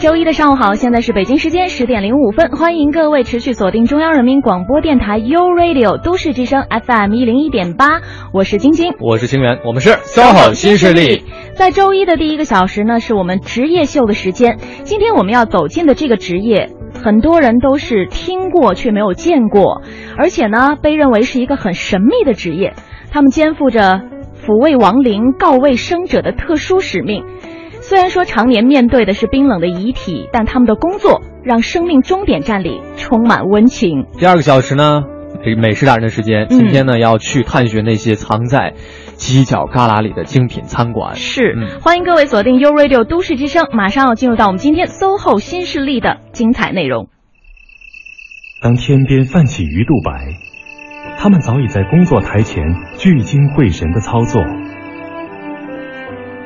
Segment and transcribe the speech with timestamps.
[0.00, 8.00] 周一的上午好，现在是北京时间十点零五分，欢迎各位持续锁定中央人民广播电台 u Radio 都市之声 FM 一零一点八，
[8.32, 11.24] 我是晶晶，我是清源，我们是 SOHO 新势力。
[11.54, 14.56] 在周一的第一个小时呢，是我们职业秀的时间。
[14.84, 16.70] 今天我们要走进的这个职业，
[17.04, 19.82] 很多人都是听过却没有见过，
[20.16, 22.72] 而且呢，被认为是一个很神秘的职业。
[23.12, 24.00] 他们肩负着
[24.46, 27.22] 抚慰亡灵、告慰生者的特殊使命。
[27.90, 34.06] 虽然说常年面对的是冰冷的遗体，但他们的工作让生命终点站里充满温情。
[34.16, 35.02] 第二个小时呢，
[35.60, 38.74] 美食达人的时间，今天呢要去探寻那些藏在
[39.16, 41.16] 犄角旮旯里的精品餐馆。
[41.16, 47.08] 是，欢迎各位锁定 U Radio 都市之声，马上要进入到我们今天 SOHO 新势力的精彩内容。
[48.62, 50.28] 当天边泛起鱼肚白，
[51.18, 52.62] 他们早已在工作台前
[52.98, 54.40] 聚精会神的操作。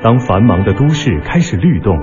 [0.04, 1.98] 当繁忙的都市开始律动，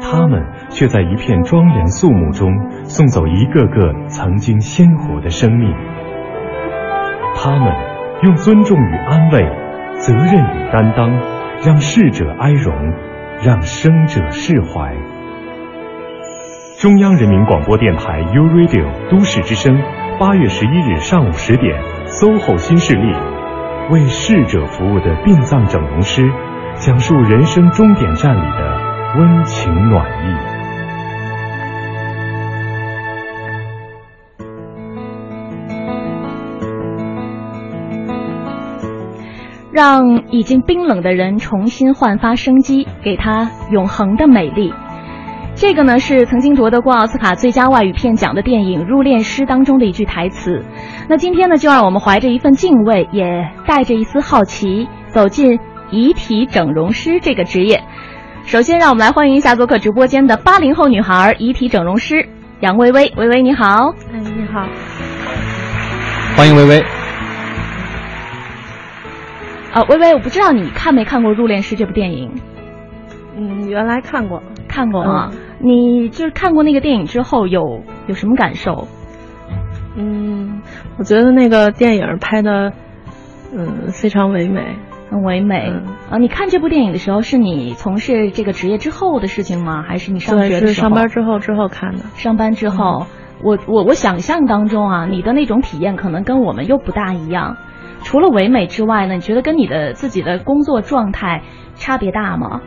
[0.00, 2.50] 他们却在一片庄严肃穆中
[2.84, 5.70] 送走一个个曾经鲜活的生命。
[7.36, 7.70] 他们
[8.22, 9.46] 用尊重与安慰、
[9.98, 11.10] 责任与担当，
[11.62, 12.74] 让逝者哀荣，
[13.44, 14.94] 让生者释怀。
[16.80, 19.78] 中央人民广播电台 u Radio 都市之声，
[20.18, 23.12] 八月十一日上午十点，SOHO 新势力
[23.90, 26.32] 为逝者服务的殡葬整容师。
[26.80, 30.36] 讲述人生终点站里的温情暖意，
[39.72, 44.74] 让已经冰冷的人重新焕发生机，给他永恒的美丽。
[45.54, 50.62] 这个呢是曾经夺得过奥斯卡最佳外语片奖的电影《入殓师》当中的一句台词。
[51.08, 55.58] 那今天呢，就让我们怀着一份敬畏，也带着一丝好奇，走进。
[55.94, 57.84] 遗体整容师这个职业，
[58.46, 62.28] 首先让我们来欢迎一下做客直播间的八零后女孩遗体整容师
[62.58, 63.12] 杨薇薇。
[63.16, 64.66] 薇薇你好，哎你好，
[66.36, 66.84] 欢迎薇薇。
[69.72, 72.32] 啊，薇薇，我不知道你看没看过《入殓师》这部电影？
[73.36, 75.30] 嗯，原来看过，看过啊。
[75.60, 78.88] 你就是看过那个电影之后有有什么感受？
[79.96, 80.60] 嗯，
[80.98, 82.72] 我觉得那个电影拍的
[83.56, 84.76] 嗯非常唯美。
[85.14, 85.72] 很唯美
[86.10, 86.18] 啊！
[86.18, 89.84] 你看这部电影的时候，是你从事这个职业之后的事情吗？
[89.86, 90.88] 还是你上学的时候？
[90.88, 92.00] 上班之后之后看的。
[92.16, 93.06] 上班之后，
[93.44, 97.56] 我我我想象当中啊，你的那种体验可能跟我们又不大一样。
[98.02, 101.42] 除了唯美之外呢，你觉得跟你的自己的工作状态
[101.76, 102.60] 差别大吗？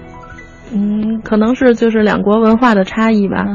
[0.74, 3.46] 嗯，可能是就是两国文化的差异吧。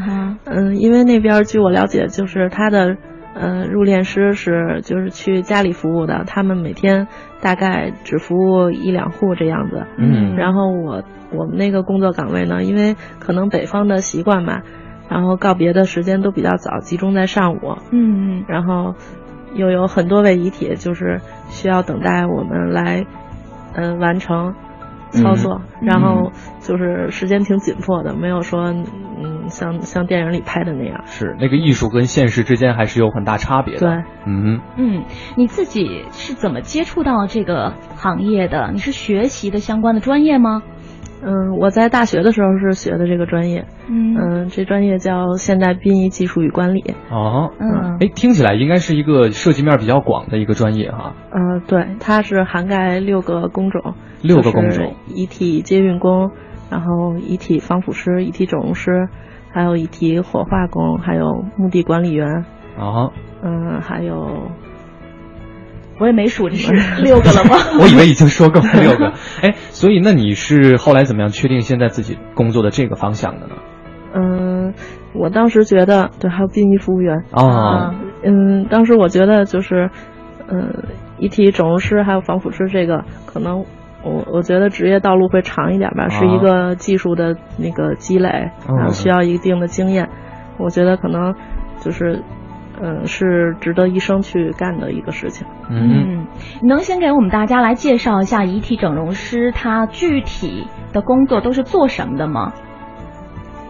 [0.44, 2.96] 嗯，因为那边据我了解，就是他的。
[3.34, 7.08] 呃，入殓师是就是去家里服务的，他们每天
[7.40, 9.86] 大概只服务一两户这样子。
[9.96, 14.60] 嗯，然后我我们那个工作岗位呢，因为可能北方的习惯嘛，
[15.08, 17.78] 然后告别的时间都比较早，集中在上午。
[17.90, 18.94] 嗯嗯，然后
[19.54, 23.06] 又有很多位遗体，就是需要等待我们来，
[23.74, 24.54] 呃，完成。
[25.12, 31.02] 操作，然后就是时间挺紧迫的，没有说嗯像像电影里拍的那样。
[31.06, 33.80] 是那个艺术跟现实之间还是有很大差别的。
[33.80, 35.04] 对，嗯嗯，
[35.36, 38.70] 你自己是怎么接触到这个行业的？
[38.72, 40.62] 你是学习的相关的专业吗？
[41.24, 46.82] 嗯，我在大学的时候是学的这个专业，嗯，这专业叫现代殡仪技术与管理。
[47.10, 51.14] 哦，嗯，哎，听起来应该是一个涉及面比较广的一个专业哈。
[51.30, 56.32] 嗯，对，它是涵盖六个工种，六个工种：遗体接运工，
[56.70, 59.08] 然后遗体防腐师、遗体整容师，
[59.52, 62.44] 还有遗体火化工，还有墓地管理员。
[62.76, 63.10] 啊，
[63.42, 64.50] 嗯，还有。
[65.98, 66.72] 我也没数，这是
[67.02, 67.56] 六个了吗？
[67.80, 69.12] 我以为已经说够了六个。
[69.42, 73.54] 哎，所以那你是后来怎么样确定现在自己工作的这个方向的呢？
[74.14, 74.74] 嗯，
[75.14, 77.94] 我当时觉得，对，还有殡仪服务员啊。
[78.24, 79.90] 嗯，当时我觉得就是，
[80.48, 80.84] 嗯，
[81.18, 83.64] 遗体整容师还有防腐师这个，可能
[84.04, 90.08] 我我觉得职业道路会长一点吧，是一个技术的那个积累，然后需要一定的经验。
[90.58, 91.34] 我觉得可能
[91.80, 92.22] 就是。
[92.82, 95.46] 嗯，是值得一生去干的一个事情。
[95.70, 96.26] 嗯，
[96.62, 102.52] 能先给我们大家来介绍一下遗体整容师他具体的工作都是做什么的吗？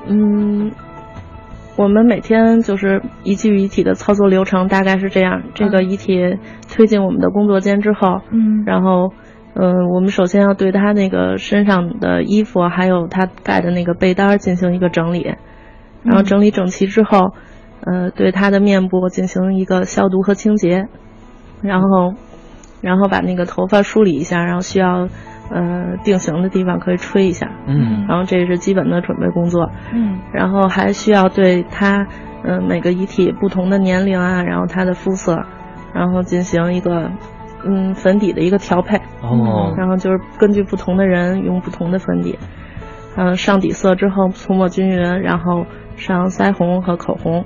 [0.09, 0.73] 嗯，
[1.77, 6.39] 我们每天就是遗具遗体的操作流程大概是这样：这个遗体
[6.75, 8.65] 推进我们的工作间之后，嗯。
[8.65, 9.13] 然后，
[9.55, 15.35] 嗯、我们首先要对他那个身上的衣服还有他盖的那个被单进行一个整理，
[16.03, 17.35] 然后整理整齐之后，
[17.85, 20.87] 呃，对他的面部进行一个消毒和清洁，
[21.63, 22.15] 然后，
[22.81, 25.09] 然后把那个头发梳理一下，然后需要
[25.51, 28.07] 呃定型的地方可以吹一下，嗯。
[28.09, 30.19] 然后这是基本的准备工作，嗯。
[30.33, 32.07] 然后还需要对他，
[32.45, 35.45] 嗯、每个遗体不同的年龄啊，然后他的肤色，
[35.93, 37.11] 然后进行一个，
[37.65, 39.75] 嗯，粉底的一个调配，哦。
[39.77, 42.39] 然后就是根据不同的人用不同的粉底，
[43.17, 47.45] 嗯、上底色之后涂抹均匀，然后上腮红和口红，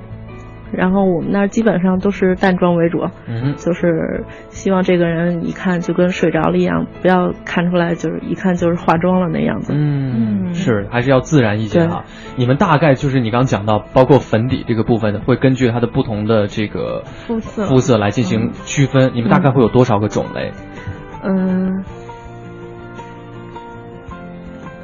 [0.72, 9.72] 然后我们那儿基本上都是淡妆为主，嗯就是希望这个人一看就跟睡着了一样，不要看出来就是一看就是化妆了那样子。
[9.74, 12.04] 嗯，嗯是还是要自然一些对哈。
[12.36, 19.12] 你们大概就是你刚讲到，包括粉底这个部分，会根据它的不同的这个肤色肤色来进行区分。
[19.14, 20.52] 你们大概会有多少个种类？
[21.22, 21.84] 嗯。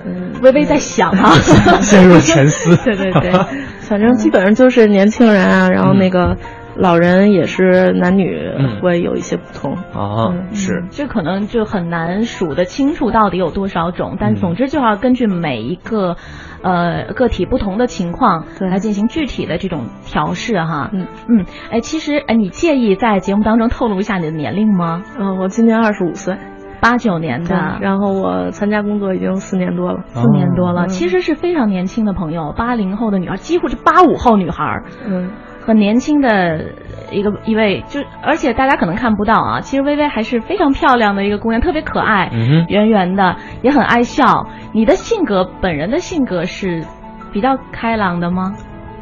[0.05, 1.31] 嗯，微微在想啊，
[1.81, 2.77] 陷入沉思。
[2.85, 3.31] 对对对，
[3.93, 6.35] 反正基本上就是年轻人啊，然后那个
[6.77, 8.81] 老人也是男女嗯。
[8.81, 9.75] 会有一些不同。
[9.93, 10.55] 啊，嗯。
[10.55, 14.37] 是，这可能就很难数得清楚到底有多少种，但嗯。
[14.37, 16.17] 总之就要根据每一个
[16.63, 18.71] 呃个体不同的情况对。
[18.71, 20.89] 来进行具体的这种调试哈。
[20.95, 21.07] 嗯。
[21.29, 25.03] 嗯，哎，其实哎，你介意在节目当中透露一下你的年龄吗？
[25.19, 26.39] 嗯，我今年二十五岁，
[26.83, 30.01] 八九年的，，然后我参加工作已经四年多了。
[30.09, 34.83] 四年多了，嗯其实是非常年轻的朋友，八零后的女孩，几乎是八五后女孩。
[35.07, 35.31] 嗯，
[35.65, 36.65] 很年轻的
[37.13, 44.49] 一个一位，就而且大家可能看不到啊，其实薇薇还是非常漂亮的一个姑娘，特别可爱，嗯圆圆的，也很爱笑。
[44.73, 46.85] 你的性格，本人的性格是
[47.33, 48.55] 比较开朗的吗？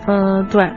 [0.06, 0.70] 呃，对，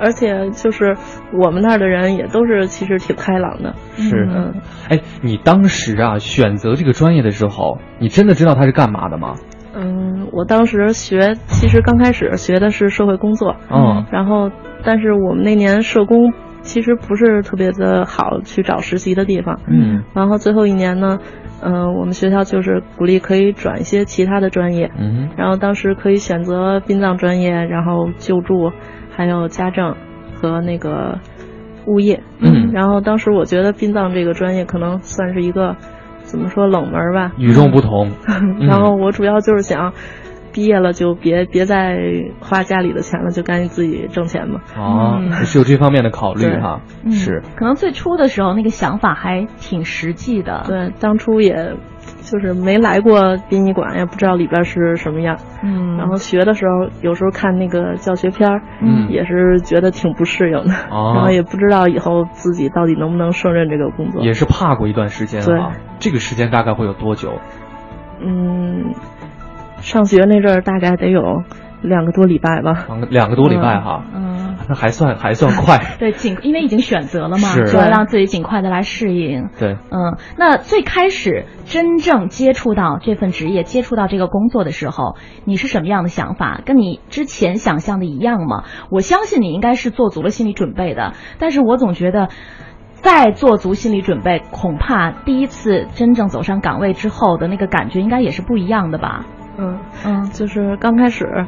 [0.00, 0.96] 而且就是
[1.32, 3.74] 我们那儿的人也都是其实挺开朗的。
[3.96, 4.26] 是。
[4.30, 4.54] 嗯，
[4.88, 9.34] 哎，你当时啊选择这个专业的时候，你真的知道它是干嘛的吗？
[9.74, 14.50] 嗯，我当时学，其实刚开始学的是社会工作，嗯然后
[14.84, 21.18] 但是我们那年社工其实不是特别的好去找实习的地方，嗯然后最后一年呢，
[21.62, 28.72] 嗯、我们学校就是鼓励可以转一些其他的专业，嗯然后当时可以选择殡葬专业，然后救助，
[29.18, 29.96] 还有家政
[30.40, 31.18] 和那个
[31.86, 32.22] 物业。
[32.38, 35.74] 嗯然后当时我觉得殡葬这个专业可能算是一个
[36.22, 37.32] 怎么说冷门吧。
[37.36, 38.12] 与众不同。
[38.60, 39.92] 然后我主要就是想，
[40.52, 41.98] 毕业了就别别再
[42.38, 44.60] 花家里的钱了，就赶紧自己挣钱吧。
[44.76, 46.80] 哦，嗯是有这方面的考虑对哈。
[47.04, 47.42] 嗯是。
[47.56, 51.74] 可能最初的时候那个想法还挺实际的。，对，当初也
[52.30, 55.36] 就是没来过殡仪馆，也不知道里边是什么样。
[55.62, 60.74] 嗯，然后学的时候，有时候看那个教学片儿，嗯也是觉得挺不适应的。
[60.90, 64.22] 哦然后也不知道以后自己到底能不能胜任这个工作。
[64.22, 65.58] 也是怕过一段时间对。
[65.98, 67.32] 这个时间大概会有多久？
[68.20, 68.92] 嗯，
[69.80, 71.42] 上学那阵儿大概得有
[71.82, 72.84] 两个多礼拜吧。
[72.88, 74.47] 两个两个多礼拜哈，嗯。
[74.68, 75.80] 那 还算还算快。
[75.98, 79.48] 对，尽因为已经选择了嘛，是就要让自己尽快的来适应。
[79.58, 86.60] 对，嗯，那最开始真正接触到这份职业、接触到这个工作的时候，你是什么样的想法？
[86.64, 88.64] 跟你之前想象的一样吗？
[88.90, 92.28] 我相信你应该是做足了心理准备的，但是我总觉得。
[93.00, 99.24] 再做足心理准备，恐怕第一次真正走上岗位之后的那个感觉应该也是不一样的吧？
[99.56, 101.46] 嗯，嗯就是刚开始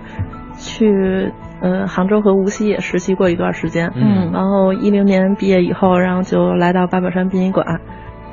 [0.57, 3.91] 去呃杭州和无锡也实习过一段时间。
[3.95, 7.81] 嗯然后一零年毕业以后，然后就来到八宝山殡仪馆，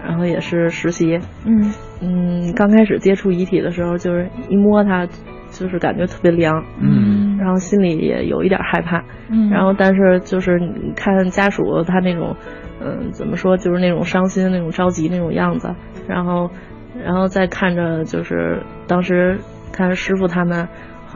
[0.05, 1.19] 然后也是实习。
[1.45, 5.05] 嗯嗯，刚开始接触遗体的时候，就是一摸它，
[5.49, 6.63] 就是感觉特别凉。
[6.79, 12.35] 嗯然后心里也有一点害怕，嗯，然后但是就是你看家属他那种，
[12.81, 15.73] 嗯，怎么说，就是那种伤心、那种着急那种样子，
[16.07, 16.49] 然后，
[17.05, 19.37] 然后再看着就是当时
[19.71, 20.67] 看师傅他们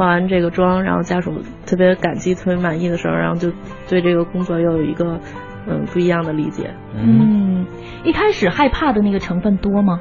[0.02, 1.32] 化完这个妆，然后家属
[1.68, 3.52] 特别感激、特别满意的时候，然后就
[3.88, 5.20] 对这个工作又有一个
[5.68, 6.72] 嗯不一样的理解。
[6.96, 7.68] 嗯嗯，
[8.04, 10.00] 一开始害怕的那个成分多吗？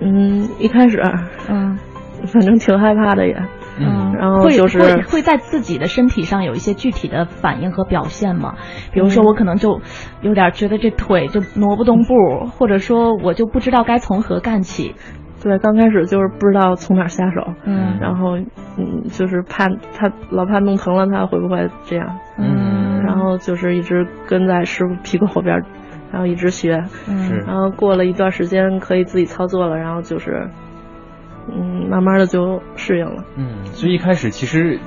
[0.00, 1.00] 嗯，一开始
[1.48, 1.78] 嗯
[2.26, 3.34] 反正挺害怕的也，
[3.78, 8.56] 嗯，然后会就是会会在自己的身体上有一些具体的反应和表现吗？
[8.92, 9.80] 比如说嗯我可能就
[10.20, 14.96] 有点觉得这腿就挪不动步，或者说我就不知道该从何干起。
[15.42, 17.42] 对，刚开始就是不知道从哪儿下手。
[17.64, 18.36] 嗯然后，
[18.76, 25.62] 嗯，就是怕他老怕弄疼了他会不会这样，嗯然后就是一直跟在师傅屁股后边，
[26.12, 30.48] 然后一直学，嗯然后过了一段时间可以自己操作了，然后就是，
[31.50, 33.24] 嗯，慢慢的就适应了。
[33.36, 34.78] 嗯，所以一开始其实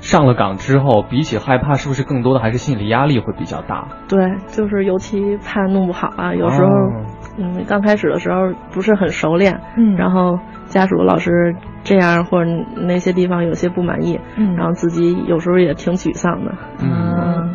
[0.00, 3.88] 上了岗之后，比起害怕，是不是更多的还是心理压力会比较大？
[4.08, 6.68] 对，就是尤其怕弄不好啊，有时候，
[7.38, 17.54] 嗯，刚开始的时候不是很熟练，嗯，然后家属老师这样或者那些地方有些不满意，嗯，然后自己有时候也挺沮丧的，嗯。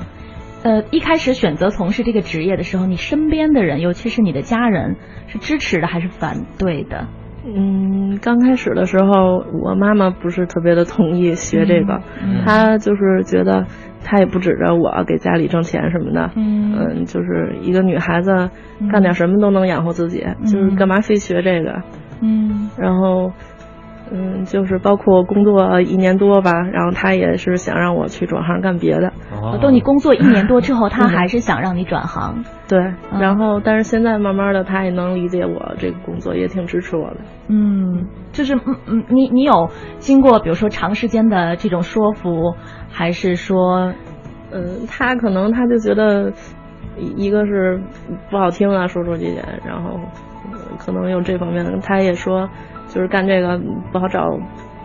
[0.63, 4.96] 呃，一开始选择从事这个职业的时候，你身边的人，尤其是你的家人，
[5.27, 7.05] 是支持的还是反对的？
[7.46, 12.01] 嗯，刚开始的时候，我妈妈不是特别的同意学这个，
[12.44, 13.67] 她就是觉得
[14.05, 18.50] 她也不指着我给家里挣钱什么的，嗯，就是一个女孩子
[18.91, 21.81] 干点什么都能养活自己，就是干嘛非学这个？
[22.21, 23.31] 嗯，然后。
[24.12, 29.12] 嗯，就是包括工作一年多吧，然后他也是想让我去转行干别的。
[29.41, 32.43] 哦，等你工作一年多之后， 他还是想让你转行。
[32.69, 37.17] 对，然后但是现在慢慢的，他也能理解我这个工作，也挺支持我的。
[37.47, 42.53] 嗯，就是嗯嗯，你你有经过比如说长时间的这种说服，
[42.96, 43.92] 还是说，
[44.52, 46.32] 嗯，他可能他就觉得，
[46.98, 47.78] 一个是
[48.32, 50.00] 不好听啊，说说这些，然后
[50.80, 52.50] 可能有这方面的，他也说。
[52.88, 53.60] 就是干这个
[53.92, 54.30] 不好找，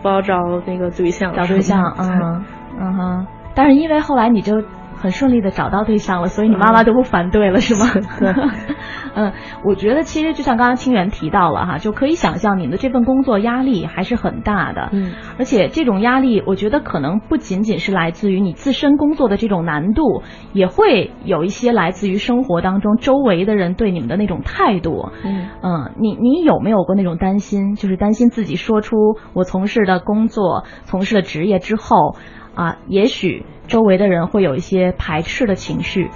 [0.01, 2.43] 不好找那个对象，找对象，嗯
[2.77, 3.27] 嗯哼。
[3.55, 4.61] 但是因为后来你就。
[5.01, 7.85] 很顺利的找到对象了，所以你妈妈都不反对了，是吗？
[8.19, 8.33] 对，
[9.15, 9.33] 嗯，
[9.65, 20.21] 我觉得其实就像刚刚清源提到了哈，就可以想象你们的这份工作压力还是很大的，嗯，而且这种压力，我觉得可能不仅仅是来自于你自身工作的这种难度，
[20.53, 25.49] 也会有一些来自于生活当中周围的人对你们的那种态度，嗯。
[25.63, 28.95] 嗯，你你有没有过那种担心，就是担心自己说出
[29.33, 32.15] 我从事的工作、从事的职业之后
[32.55, 33.45] 啊，也许。
[33.67, 36.09] 周围的人会有一些排斥的情绪，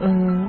[0.00, 0.48] 嗯，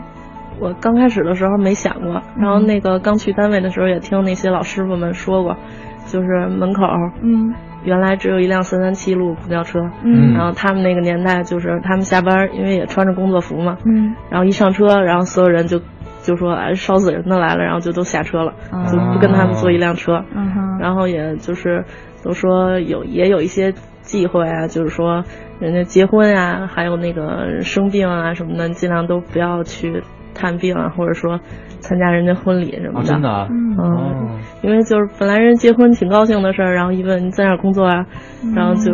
[0.58, 5.58] 我刚开始的时候没想过，然后那个刚去单位的时候也听那些老师傅们说过，
[6.06, 6.84] 就是门口，
[7.22, 15.82] 嗯，原来只有一辆三三七路公交车，嗯，然后他们那个年代就是他们下班，因为也穿着工作服嘛，嗯，然后一上车，然后所有人就
[16.22, 18.54] 就说哎烧死人的来了，然后就都下车了，
[18.90, 21.84] 就不跟他们坐一辆车，嗯哼，然后也就是
[22.24, 23.74] 都说有也有一些
[24.06, 25.24] 忌讳啊，就是说。
[25.58, 31.40] 人家结婚啊，还有那个生病啊什么的，尽量都不要去探病啊，或者说
[31.80, 33.08] 参加人家婚礼什么的。
[33.08, 38.06] 真的，啊嗯，因为就是本来人结婚挺高兴的事儿，然后一问你在哪工作啊，
[38.54, 38.92] 然后就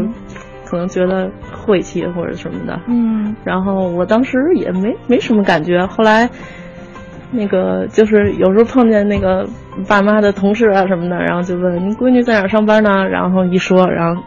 [0.64, 2.80] 可能觉得晦气或者什么的。
[2.88, 6.30] 嗯，然后我当时也没没什么感觉，后来
[7.32, 9.48] 那个就是有时候碰见那个
[9.90, 13.04] 爸妈的同事啊什么的，然后就问你闺女在哪上班呢？
[13.10, 14.22] 然后一说，然后。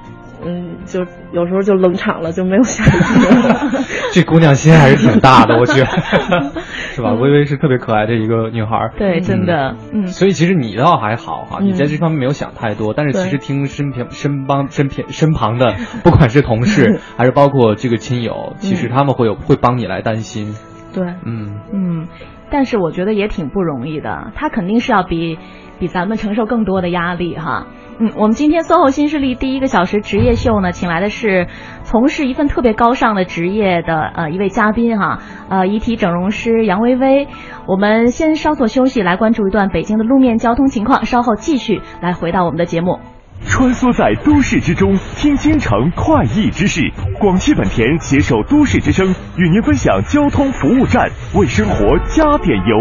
[0.44, 1.00] 嗯，就
[1.32, 3.84] 有时候就冷场了，就没有下一句。
[4.12, 6.52] 这姑娘心还是挺大的，我觉得，
[6.94, 7.12] 是吧？
[7.12, 8.90] 微微是特别可爱的一个女孩。
[8.98, 10.06] 对，真的，嗯。
[10.08, 12.94] 所以其实你倒还好哈，你在这方面没有想太多。
[12.94, 15.74] 但是其实听身边、身帮、身边、身旁的，
[16.04, 20.54] 不管是同事 还是包括这个亲友，其实他们会有会帮你来担心。
[20.92, 22.08] 对，嗯嗯。
[22.50, 25.38] 但是我觉得也挺不容易的，他肯定是要比
[25.80, 27.66] 比咱们承受更多的压力哈。
[27.98, 31.46] 嗯，我们今天 SOHO 新势力第一个小时职业秀呢，请来的是
[31.84, 37.28] 从事一份特别高尚的职业的呃一位嘉宾哈，呃遗体整容师杨薇薇。
[37.66, 42.98] 我们先稍作休息，来关注一段北京的路面交通情况，稍后继续来回到我们的节目。
[43.46, 46.80] 穿梭在都市之中，听京城快意之事。
[47.20, 52.76] 广汽本田携手都市之声，与您分享交通服务站，为生活加点油。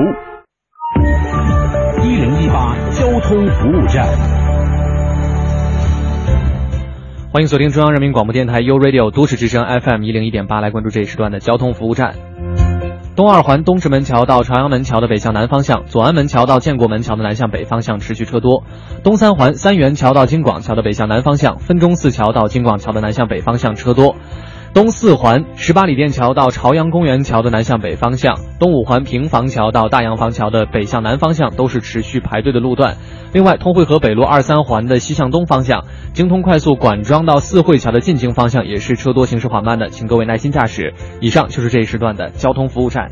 [2.03, 4.42] 一零一八交通服务站。
[7.33, 12.13] 欢迎锁定中央人民广播电台 u Radio 都市之声 FM 一零一点八，来关注这一时段的交通服务站。
[13.15, 18.63] 东二环东直门桥到朝阳门桥的北向南方向，左安门桥到建国门桥的南向北方向持续车多。
[19.03, 24.15] 东三环三元桥到京广桥的北向南方向，分钟寺桥到京广桥的南向北方向车多。
[24.73, 32.97] 东四环十八里店桥到朝阳公园桥的南向北方向，东五环平房桥到大洋房桥的北向南方向都是持续排队的路段。
[33.33, 40.95] 另外，通惠河北路二三环的西向东方向，京通快速管庄到四惠桥的进京方向也是车多，行驶缓慢的，请各位耐心驾驶。
[41.21, 43.11] 以上就是这一时段的交通服务站。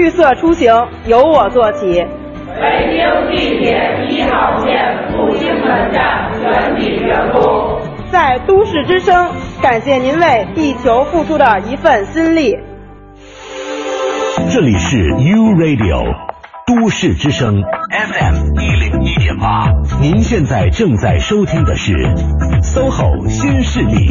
[0.00, 0.72] 绿色出行
[1.04, 2.02] 由我做起。
[2.58, 7.78] 北京地铁一号线复兴门站全体员工
[8.10, 9.28] 在都市之声
[9.60, 12.56] 感谢您为地球付出的一份心力。
[14.50, 16.02] 这里是 U Radio
[16.66, 19.66] 都市之声 FM 一零一点八，
[20.00, 21.92] 您现在正在收听的是
[22.62, 24.10] SOHO 新势力。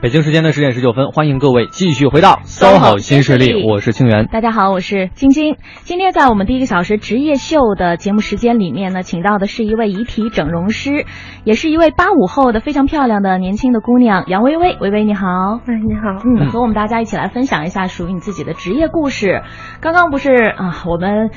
[0.00, 4.26] 北京时间的十点十九分，欢迎各位继续回到 SOHO 新势力，我是清源。
[4.26, 5.56] 大家好，我是晶晶。
[5.82, 11.04] 今天在我们第一个小时职业秀的节目时间里面呢，请到的是一位遗体整容师，
[11.42, 14.76] 也是一位八五后的非常漂亮的年轻的姑娘杨薇薇。
[14.80, 15.26] 薇薇你好，
[15.66, 19.42] 哎你好，嗯，和我们大家一起来分享一下属于你自己的职业故事。
[19.80, 21.30] 刚刚不是啊，我们。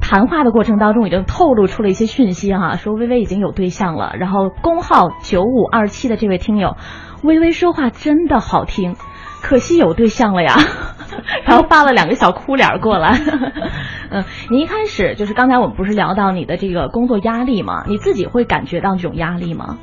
[0.00, 4.12] 谈话的过程当中已经透露出了一些讯息哈，说微微已经有对象了。
[4.16, 6.76] 然后工号九五二七的这位听友，
[7.22, 8.96] 微微说话真的好听，
[9.42, 10.54] 可惜有对象了呀。
[11.44, 13.18] 然后发了两个小哭脸过来。
[14.10, 17.84] 嗯，你一开始就是刚才我们不是聊到你的这个工作压力吗？
[17.88, 19.78] 你自己会感觉到这种压力吗？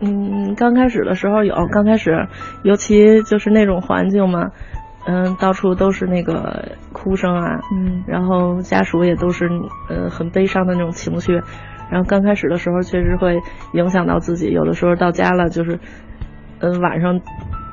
[0.00, 2.28] 嗯，刚开始的时候有，刚开始
[2.62, 4.50] 尤其就是那种环境嘛。
[5.08, 9.48] 嗯，到处都是那个哭声啊，嗯，然后家属也都是
[9.88, 11.40] 呃很悲伤的那种情绪，
[11.88, 13.40] 然后刚开始的时候确实会
[13.72, 15.78] 影响到自己，有的时候到家了就是，
[16.60, 17.20] 嗯晚上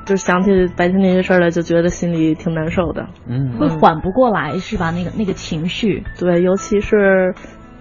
[0.04, 4.90] 就想起白天那些事儿来，就觉得心里挺难受的，嗯，会缓不过来是吧？
[4.90, 7.34] 那个那个情绪，对，尤其是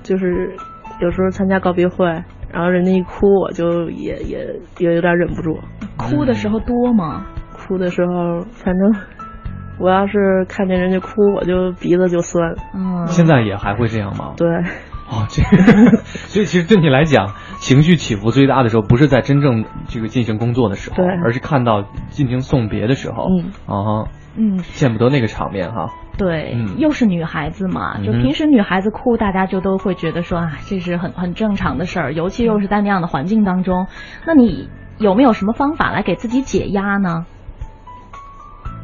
[0.04, 0.56] 就是
[1.00, 2.06] 有时候参加告别会，
[2.52, 5.60] 然后人家一哭，我就也也也有点忍不住，
[5.98, 7.26] 哭的时候多吗？
[7.52, 8.94] 哭的时候反正。
[9.80, 12.54] 我要是看见人家哭，我就鼻子就酸。
[12.76, 14.34] 嗯，现在也还会这样吗？
[14.38, 14.48] 对。
[15.10, 15.42] 哦，这，
[16.30, 17.28] 所以其实对你来讲，
[17.64, 23.28] 情绪起伏最大的时候，不是在真正这个进行工作的时候，对，而是看到进行送别的时候。
[23.30, 23.52] 嗯。
[23.66, 24.04] 啊。
[24.36, 24.58] 嗯。
[24.58, 25.88] 见不得那个场面哈。
[26.18, 26.52] 对。
[26.54, 26.76] 嗯。
[26.78, 33.88] 又是女孩子嘛，就平时女孩子哭，大家就都会觉得说啊，这是很很正常的事儿，尤其又是在那样的环境当中。
[34.28, 34.68] 那你
[34.98, 37.26] 有没有什么方法来给自己解压呢？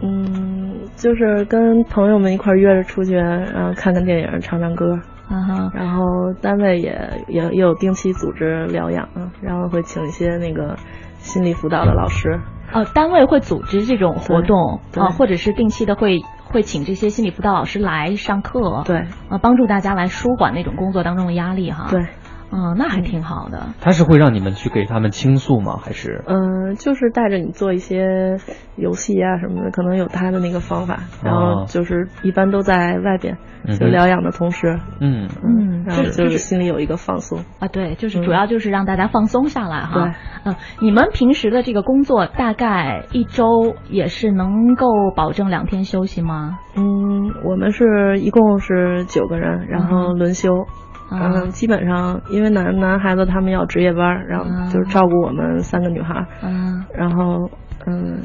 [0.02, 4.98] 嗯，就是跟朋友们一块约着出去，然后看看电影，唱唱歌，
[5.30, 9.08] 嗯哼，然后单位也也也有定期组织疗养，
[9.42, 10.76] 然后会请一些那个
[11.20, 12.40] 心理辅导的老师。
[12.74, 21.88] 哦，单位会组织这种活动啊，或者是定期的会会请这些心理辅导老师来上课，对，啊，帮助大家来舒缓那种工作当中的压力哈。
[21.90, 22.06] 对。
[22.52, 23.70] 嗯，那还挺好的。
[23.80, 25.78] 他是会让你们去给他们倾诉吗？
[25.82, 26.24] 还是？
[26.28, 28.38] 嗯，就是带着你做一些
[28.76, 31.00] 游戏啊什么的，可能有他的那个方法。
[31.24, 33.38] 然后就是一般都在外边，
[33.80, 37.68] 就疗养的同时，嗯嗯，然后就是心里有一个放松啊。
[37.68, 39.94] 对，就是主要就是让大家放松下来哈。
[39.94, 40.14] 对，
[40.46, 46.58] 嗯，你们平时的这个工作大概一周也是能够保证两天休息吗？
[46.76, 50.50] 嗯，我们是一共是九个人，然后轮休。
[50.54, 50.89] 嗯，
[51.52, 56.26] 基本上因为男男孩子他们要值夜班，然后就是照顾我们三个女孩。
[56.44, 57.50] 嗯，然后
[57.86, 58.22] 嗯，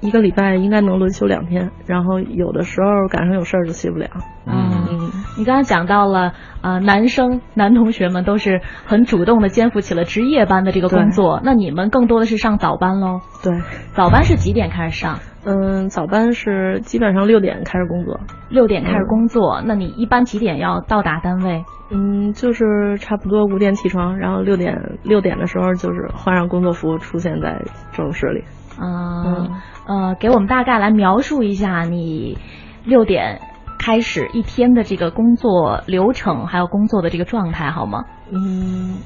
[0.00, 4.08] 一个礼拜应该能轮休两天，然后有的时候赶上有事儿就去不了。
[4.46, 13.20] 嗯，你刚才讲到了啊，男生男同学们都是很主动的肩负起了值夜班的这个工作，那你们更多的是上早班喽？
[13.42, 13.52] 对，
[13.94, 15.18] 早班是几点开始上？
[15.46, 19.62] 嗯，早班是基本上六点开始工作，六点开始工作。
[19.64, 21.64] 那你一般几点要到达单位？
[21.90, 28.44] 嗯，就是差不多五点起床，然后六点六点的时候就是换上工作服出现在整室里。
[28.80, 29.50] 嗯
[29.86, 32.36] 呃，给我们大概来描述一下你
[32.84, 33.40] 六点
[33.78, 38.04] 开始一天的这个工作流程，还有工作的这个状态好吗？
[38.32, 38.96] 嗯。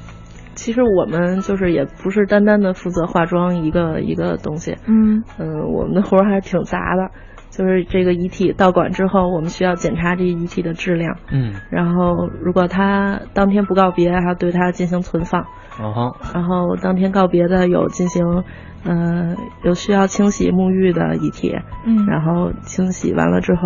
[0.61, 5.25] 其实我们就是也不是单单的负责化妆一个一个东西，嗯。
[5.39, 7.11] 嗯，我们的活儿还是挺杂的。
[7.49, 15.41] 就是这个遗体到馆之后，我们需要检查这遗体的质量，嗯，然后如果他当天不告别，还要对他进行存放，
[15.81, 16.15] 哦。
[16.35, 18.45] 然后当天告别的有进行，
[18.85, 23.63] 呃，有需要清洗沐浴的遗体，嗯，然后清洗完了之后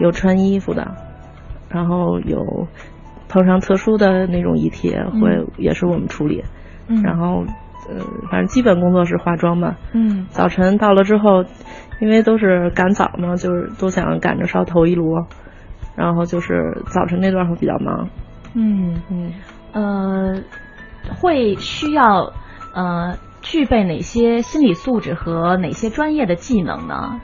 [0.00, 0.94] 有穿衣服的，
[1.70, 2.68] 然后有。
[3.30, 6.42] 碰上特殊的那种遗体，会也是我们处理。
[6.88, 7.44] 嗯，然后，
[7.88, 9.76] 呃，反正基本工作是化妆嘛。
[9.92, 11.44] 嗯，早晨到了之后，
[12.00, 15.14] 因为都是赶早嘛，就是都想赶着烧头一炉，
[15.94, 18.08] 然后就是早晨那段会比较忙。
[18.54, 19.32] 嗯嗯，
[19.72, 20.42] 呃，
[21.14, 22.32] 会需要
[22.74, 27.20] 呃具备哪些心理素质和哪些专业的技能呢？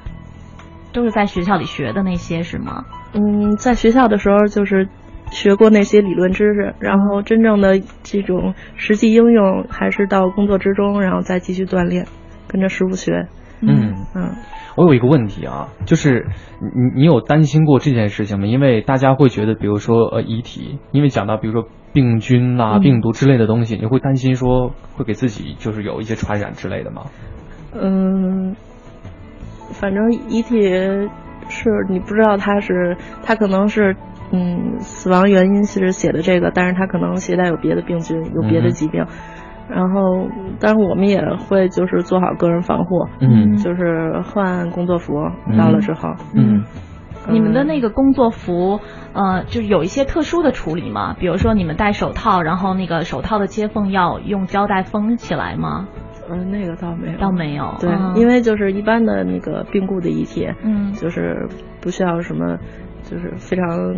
[0.92, 2.84] 都是在学校里学的那些是吗？
[3.12, 4.88] 嗯，在学校的时候就是。
[5.30, 12.06] 学过那些理论知识，然后真正的这种实际应用还是到工作之中，然后再继续锻炼，
[12.48, 13.26] 跟着师傅学。
[13.60, 14.36] 嗯嗯，
[14.76, 16.26] 我有一个问题啊，就是
[16.60, 18.46] 你你有担心过这件事情吗？
[18.46, 27.04] 因为大家会觉得，比如说呃遗体，因为讲到比如说病菌啊、病毒之类的东西，你会担心说会给自己就是有一些传染之类的吗？
[27.72, 28.54] 嗯，
[29.72, 30.60] 反正遗体
[31.48, 33.96] 是你不知道他是他可能是
[34.32, 39.04] 嗯死亡原因是写的这个，但是他可能携带有别的病菌，有别的疾病。
[39.68, 40.28] 然后，
[40.60, 45.14] 但是我们也会就是做好个人防护，嗯，就是换工作服
[45.58, 46.62] 到了之后，嗯，
[47.28, 48.78] 你们的那个工作服，
[49.12, 51.16] 呃，就是有一些特殊的处理吗？
[51.18, 55.88] 比如说你们戴手套，然后那个手套的接缝要用胶带封起来吗？
[56.30, 57.74] 嗯，那个倒没有，倒没有。
[57.80, 61.48] 对，因为就是一般的那个病故的遗体，嗯，就是
[61.80, 62.56] 不需要什么，
[63.10, 63.94] 就是非常。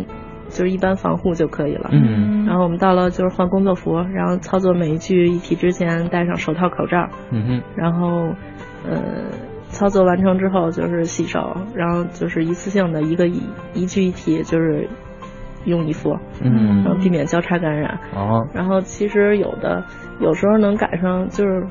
[0.51, 1.91] 就是一般防护就可以了。
[1.91, 7.07] 嗯，然后我们到了就是换工作服，然后操作每一具遗体之前戴上手套、口罩。
[7.29, 7.61] 嗯哼。
[7.75, 8.33] 然后，
[8.83, 9.29] 呃，
[9.67, 13.39] 操作完成之后就是洗手，然后就是一次性的一个一
[13.75, 14.89] 一具一体就是
[15.65, 16.17] 用一副。
[16.41, 16.83] 嗯。
[16.83, 17.99] 然后避免交叉感染。
[18.15, 18.43] 哦。
[18.51, 19.85] 然后其实有的
[20.19, 21.63] 有时候能赶上，就是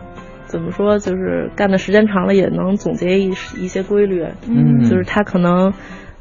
[0.45, 4.25] 怎么说，就是干的时间长了也能总结一一些规律。
[4.49, 4.85] 嗯。
[4.85, 5.73] 就是他可能，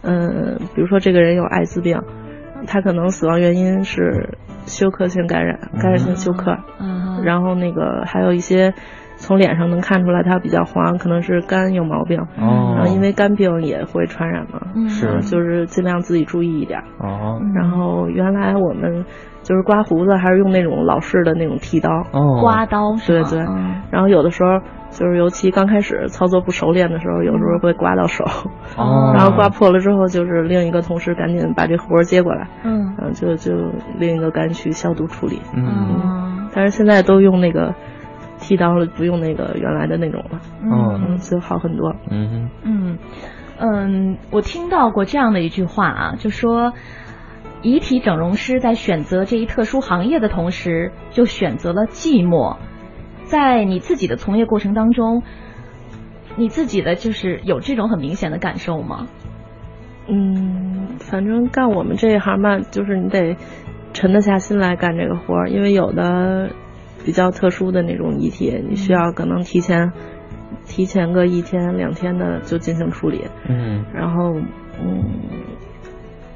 [0.04, 2.02] 嗯，比如说这个人有艾滋病。
[2.66, 6.58] 他可能死亡原因是休克性感染，感染性休克。
[6.80, 8.74] 嗯，然后那个还有一些
[9.16, 12.20] 从脸上能看出来他比较黄，可能是肝有毛病。
[12.20, 14.60] 哦，然后因为肝病也会传染嘛。
[14.90, 16.80] 是，就是尽量自己注意一点。
[17.00, 19.06] 哦，然后原来我们
[19.44, 21.92] 就是刮胡子还是用那种老式的那种剃刀。
[22.12, 23.40] 哦，刮刀对对。
[23.92, 24.60] 然后有的时候。
[24.98, 28.26] 就是尤其刚开始操作不熟练的时候，有时候会刮到手，
[28.76, 33.54] 然后刮破了之后，就是另一个同事赶紧把这活儿接过来，嗯，就就
[34.00, 37.76] 另一个赶紧去消毒处理，嗯，但是现在都用那个
[38.40, 42.98] 剃刀了，不用那个原来的那种了，嗯，就好很多，嗯嗯。
[43.60, 46.74] 嗯，我听到过这样的一句话啊，就说
[47.64, 52.58] 遗体整容师在选择这一特殊行业的同时，就选择了寂寞。
[53.28, 55.22] 在你自己的从业过程当中，
[56.36, 59.08] 你自己的就是有这种很明显的感受吗？
[60.08, 63.36] 嗯，反正干我们这一行吧，就是你得
[63.94, 66.50] 沉得下心来干这个活儿，因为有的
[67.04, 69.92] 比较特殊的那种遗体，你需要可能提前
[70.66, 73.26] 提前个一天两天的就进行处理。
[73.50, 73.84] 嗯。
[73.94, 74.34] 然后
[74.80, 75.04] 嗯，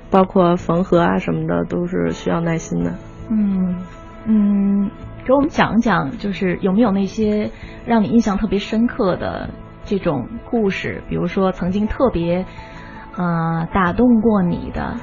[0.09, 2.93] 包括缝合啊什么的，都是需要耐心的。
[3.29, 3.75] 嗯
[4.25, 4.91] 嗯。
[5.25, 7.51] 给我们讲讲，就是有没有那些
[7.85, 9.49] 让你印象特别深刻的
[9.83, 11.03] 这种故事？
[11.07, 12.45] 比如说曾经特别
[13.15, 14.95] 啊打动过你的。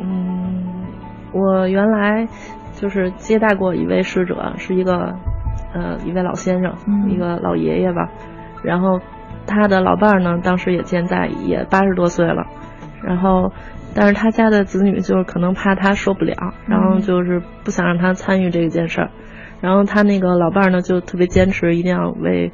[0.00, 0.86] 嗯，
[1.32, 2.28] 我原来
[2.72, 5.16] 就是接待过一位逝者，是一个
[5.74, 6.74] 呃一位老先生，
[7.10, 8.08] 一个老爷爷吧。
[8.62, 9.00] 然后
[9.46, 12.46] 他的老伴儿呢，当时也健在，也八十多岁了。
[13.02, 13.52] 然后，
[13.94, 19.10] 但是他家的子女就是可能怕他受不了，然后就是不想让他参与这件事儿。
[19.60, 22.52] 然后他那个老伴儿呢，就特别坚持，一定要为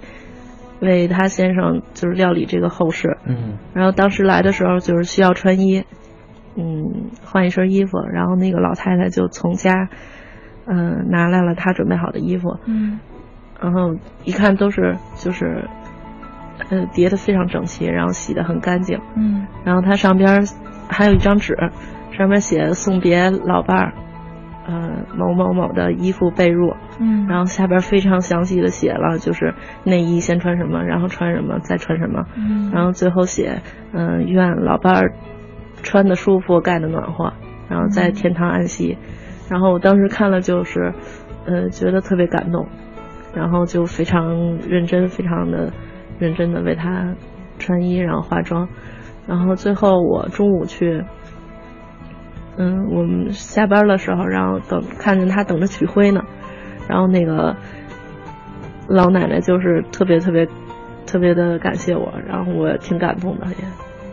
[0.81, 3.19] 为他先生就是料理这个后事。
[3.27, 3.59] 嗯。
[3.75, 5.85] 然后当时来的时候，就是需要穿衣，
[6.57, 7.99] 嗯，换一身衣服。
[8.13, 9.89] 然后那个老太太就从家，
[10.67, 12.57] 嗯，拿来了她准备好的衣服。
[12.67, 12.99] 嗯。
[13.61, 15.69] 然后一看都是就是，
[16.71, 18.99] 呃，叠的非常整齐，然后洗的很干净。
[19.17, 19.47] 嗯。
[19.65, 20.47] 然后它上边
[20.89, 21.55] 还有一张纸，
[22.13, 23.93] 上面写送别老伴儿。
[24.67, 29.53] 呃，某某某的衣服被褥，嗯，然后下边非常详细的写了，就是
[29.85, 33.61] 内衣先穿什么，然后穿什么，再穿什么，嗯，然后最后写，
[33.93, 35.13] 嗯，愿老伴儿
[35.83, 37.33] 穿的舒服，盖的暖和，
[37.69, 38.97] 然后在天堂安息。
[39.51, 40.95] 然后我当时看了就是，
[41.45, 42.67] 呃，觉得特别感动，
[43.35, 45.71] 然后就非常认真，非常的
[46.19, 47.15] 认真的为他
[47.59, 48.67] 穿衣，然后化妆，
[49.27, 51.05] 然后最后我中午去。
[52.57, 56.23] 嗯，我们下班的时候，然后等看见他等着取灰呢，
[56.89, 57.57] 然后那个
[58.89, 60.47] 老奶奶就是特别特别
[61.07, 63.55] 特别的感谢我，然后我挺感动的也。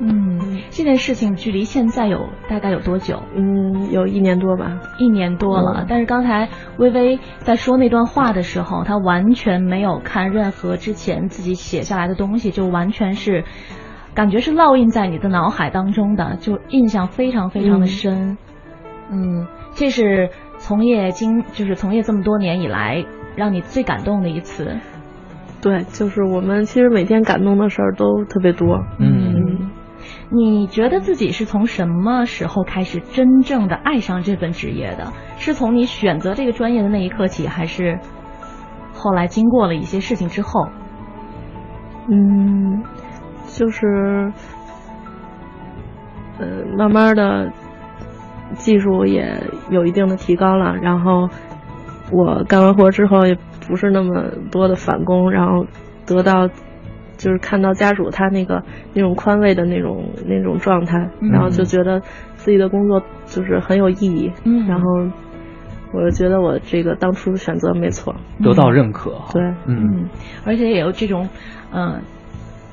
[0.03, 3.21] 嗯，这件事情距离现在有大概有多久？
[3.35, 5.85] 嗯，有一年多吧，一年多了。
[5.87, 13.43] 但是刚才微微在说那段话的时候，她完全没有看任何之前自己写下来的东西，就完全是。
[14.13, 18.37] 感觉是烙印在你的脑海当中的，就印象非常非常的深。
[19.09, 24.77] 嗯，这是从业经，就是从业这么多年以来，让你最感动的一次。
[25.61, 28.83] 对，就是我们其实每天感动的事儿都特别多。
[28.99, 29.69] 嗯，
[30.29, 35.13] 你觉得自己是从什么时候开始真正的爱上这份职业的？
[35.37, 37.99] 是从你选择这个专业的那一刻起，还是
[38.93, 40.67] 后来经过了一些事情之后？
[42.09, 42.83] 嗯。
[43.53, 44.31] 就是，
[46.39, 47.51] 呃，慢慢的
[48.55, 49.31] 技术也
[49.69, 51.29] 有一定的提高了，然后
[52.11, 53.37] 我干完活之后也
[53.67, 55.65] 不是那么多的返工，然后
[56.05, 56.47] 得到
[57.17, 62.01] 就是看到家属他那个那种宽慰的那种那种状态，嗯然后就觉得
[62.35, 64.87] 自己的工作就是很有意义，嗯然后
[65.93, 69.11] 我就觉得我这个当初的选择没错，得到认可。
[69.33, 70.07] 对，嗯，
[70.45, 71.29] 而且也有这种，
[71.73, 72.01] 嗯、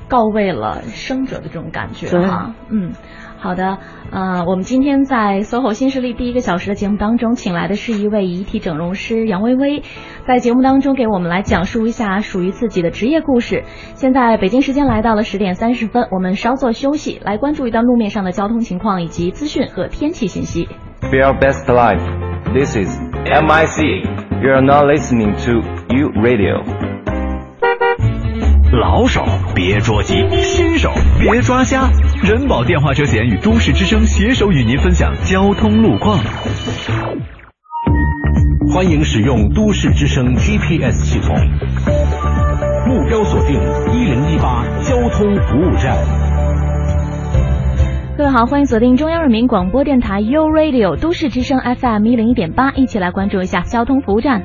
[0.09, 2.55] 告慰了生者的这种感觉对哈。
[2.69, 2.91] 嗯，
[3.37, 3.77] 好的，
[4.11, 9.83] 呃，我们今天在 SOHO 新势力第一个小时的节目当中，请来的是一位遗体整容师杨薇薇，
[10.27, 13.63] 在节目当中给我们来讲述一下属于自己的职业故事。
[13.93, 20.67] 现在北京时间来到了十点三十分，我们稍作休息，来关注一段路面上的交通情况以及资讯和天气信息。
[21.11, 22.01] Be your best life.
[22.53, 24.03] This is MIC.
[24.41, 25.61] You are now listening to
[25.93, 26.98] U Radio.
[28.71, 31.89] 老手别着急，新手别抓瞎。
[32.21, 36.19] 人保电话车险与都市之声携手与您分享交通路况。
[38.71, 41.35] 欢迎使用都市之声 GPS 系统，
[42.87, 43.59] 目标锁定
[43.91, 45.97] 一零一八交通服务站。
[48.19, 54.43] 各位好，欢迎锁定中央人民广播电台 U Radio 都市之声 FM 一零一点八，一起来关注一下交通服务站。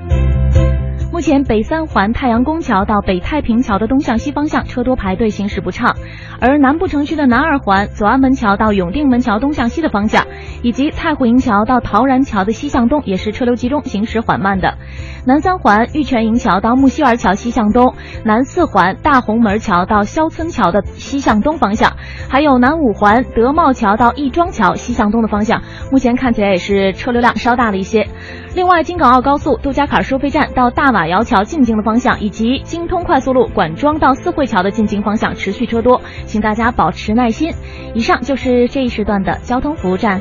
[1.14, 5.92] 目前北三环太阳宫桥到北太平桥的东向西方向车多排队，行驶不畅；
[6.40, 10.27] 而南部城区的南二环左安门桥到永定门桥东向西的方向，
[10.62, 14.77] 以及太湖营桥到陶然桥的西向东也是车流集中，行驶缓慢的。
[15.24, 21.92] 南三环玉泉营桥到木樨园桥西向东，南四环大红门桥到肖村桥的西向东方向，
[22.29, 28.09] 还有南五环德茂桥到亦庄桥西向东的方向，目前看起来也是车流量稍大了一些。
[28.57, 37.53] 另外，京港澳高速杜家坎收费站到大瓦窑桥进京的方向，以及京通快速路管庄到四惠桥的进京方向持续车多，请大家保持耐心。
[37.95, 40.21] 以上就是这一时段的交通服务站。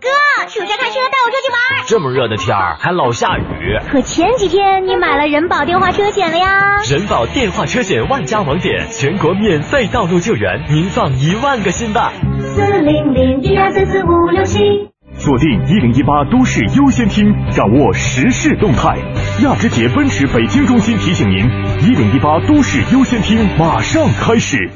[0.00, 0.08] 哥，
[0.48, 1.84] 暑假开车带我出去玩。
[1.86, 6.78] 这么热的天儿还老下雨，可前几天你买了人保电话车险了呀？
[6.90, 12.12] 人保电话车险万家网点，全国免费道路救援，您放一万个心吧。
[12.38, 14.93] 四零零一二三四五六七。
[15.24, 18.94] 锁定一零一八都市优先听，掌握时事动态。
[19.42, 21.38] 亚之杰奔驰北京中心提醒您：
[21.80, 24.70] 一零一八都市优先听马上开始。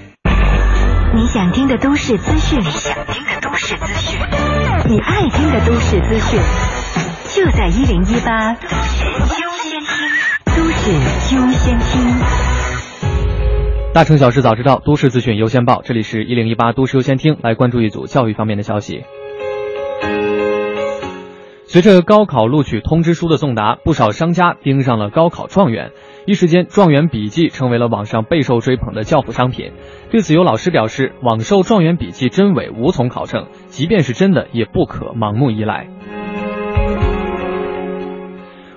[1.15, 4.19] 你想听的都市资讯，你想听的都市资讯，
[4.89, 6.41] 你爱听的都市资讯，
[7.35, 10.91] 就在一零一八都市优先听，都市
[11.37, 12.01] 优先听。
[13.93, 15.83] 大城小事早知道，都市资讯优先报。
[15.85, 19.03] 这里是一零一八都市优先听，来关注一组教育方面的消息。
[21.71, 25.91] 随着高考录取通知书的送达，不少商家盯上了高考状元。
[26.25, 29.73] 一时间，状元笔记成为了网上备受追捧的教辅商品。
[30.11, 35.89] 对此，有老师表示，网售状元笔记真伪无从考证，即便是真的，也不可盲目依赖。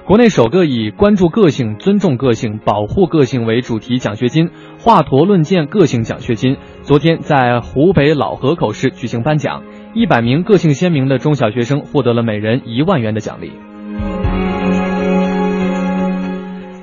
[0.05, 13.51] 国内首个以“关注个性、尊重个性、保护个性”为主题奖学金“华佗论剑个性奖学金”昨天在湖北老河口市举行颁奖，一百名个性鲜明的中小学生获得了每人一万元的奖励。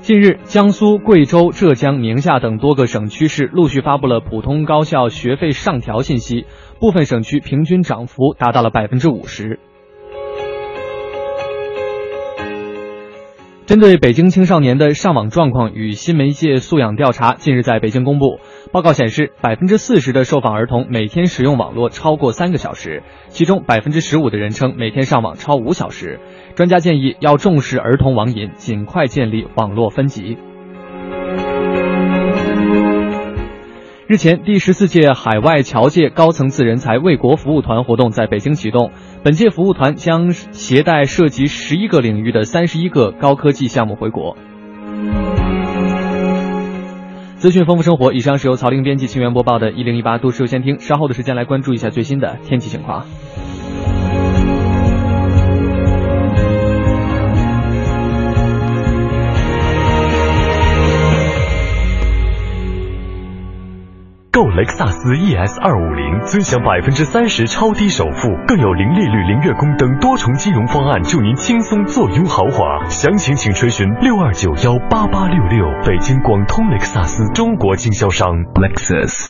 [0.03, 6.45] 近日，江苏、贵州、浙江、宁夏等多个省区市陆续发布了普通高校学费上调信息，
[6.81, 9.59] 部分省区平均涨幅达到了百分之五十。
[13.67, 18.39] 针对北京青少年的上网状况与新媒介素养调查，近日在北京公布。
[18.71, 26.21] 报告显示，百分之四十的受访儿童每天使用网络超过三个小时，其中百分之十五的人称每天上网超五小时。
[26.55, 30.37] 专家建议要重视儿童网瘾，尽快建立网络分级。
[34.07, 38.91] 日前，第十四届海外侨界高层次人才为国服务团活动在北京启动。
[39.23, 44.37] 本届服务团将携带涉及十一个领域的三十一个高科技项目回国。
[47.39, 50.77] 资讯丰富生活，以上是由曹玲编辑、清源播报的《一零一八都市优先听》。
[50.81, 53.07] 稍后的时间来关注一下最新的天气情况。
[64.39, 72.89] 购雷克萨斯 ES 二五零，尊享百分之三十超低首付，更有零利率、零月供等多重金融方案，助您轻松坐拥豪华。
[72.89, 75.67] 详情请垂询六二九幺八八六六。
[75.85, 79.27] 北京广通雷克萨斯中国经销商 Lexus。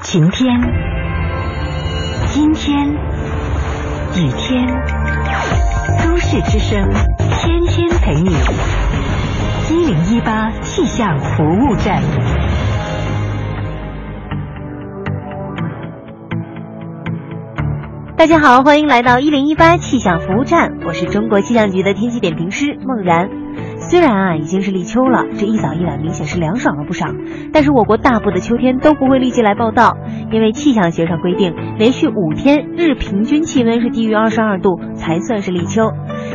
[0.00, 0.60] 晴天、
[2.34, 2.88] 阴天、
[4.16, 4.66] 雨天，
[6.02, 6.90] 都市之声
[7.28, 8.34] 天天陪你。
[9.70, 12.02] 一零一八气象服务站。
[18.14, 23.28] 大家好，欢迎来到一零一八气象服务站，我是中国气象局的天气点评师孟然。
[23.88, 27.06] 虽然啊已经是立秋了，这一早一晚明显是凉爽了不少，
[27.52, 29.96] 但是我国大部的秋天都不会立即来报道，
[30.30, 35.90] 因为气象学上规定，连续五天日平均气温是低于二十二度才算是立秋。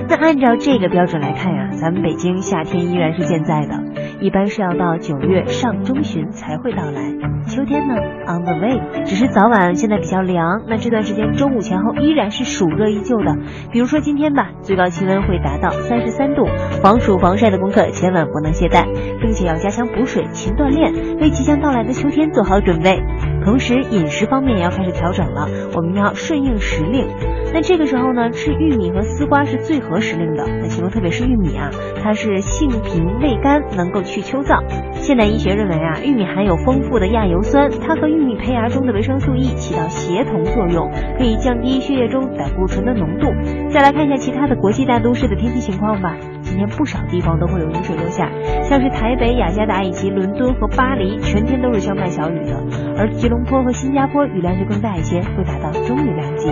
[0.10, 3.74] 那按照这个标准来看呀，咱们北京夏天依然是健在的，
[4.22, 7.02] 一般是要到九月上中旬才会到来。
[7.48, 7.96] 秋天呢
[8.28, 13.38] ，on the way，只是早晚现在比较凉，那这段时间中午前后依然是暑热依旧的。
[13.72, 16.46] 比如说今天吧，最高气温会达到三十三度，
[16.82, 18.86] 防暑防晒的功课千万不能懈怠，
[19.22, 23.00] 并且要加强补水、勤锻炼，为即将到来的秋天做好准备。
[23.46, 27.08] 同时，饮食方面也要开始调整了，我们要顺应时令。
[27.54, 30.46] 那这个时候呢，吃玉米和丝瓜是最合时令的。
[30.62, 31.70] 那其中特别是玉米啊，
[32.04, 34.62] 它是性平味甘，能够去秋燥。
[34.96, 43.32] 现代医学认为啊，玉米含有丰富的亚油酸，它和玉米胚芽中的维生素 E 起到协同作用，可以降低血液中胆固醇的浓度。
[43.70, 46.18] 再来看一下其他的国际大都市的天气情况吧。
[46.42, 48.30] 今天不少地方都会有雨水落下，
[48.64, 52.64] 像是台北、雅加达以及伦敦和巴黎，全天都是相伴小雨的。
[52.98, 56.48] 而吉隆坡和新加坡雨量就更大一些，会达到中雨量级。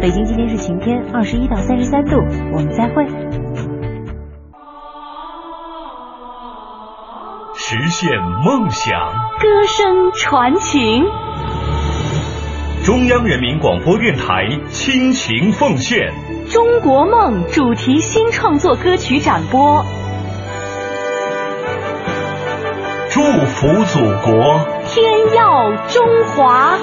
[0.00, 2.16] 北京今天是晴天，二十一到三十三度。
[2.52, 3.06] 我们再会。
[7.54, 8.10] 实现
[8.44, 8.98] 梦想，
[9.40, 11.04] 歌声传情。
[12.84, 16.10] 中央人民广播电台倾情奉献
[16.52, 19.82] 《中国梦》主题新创作歌曲展播，
[23.08, 26.76] 祝福祖国，天耀中华。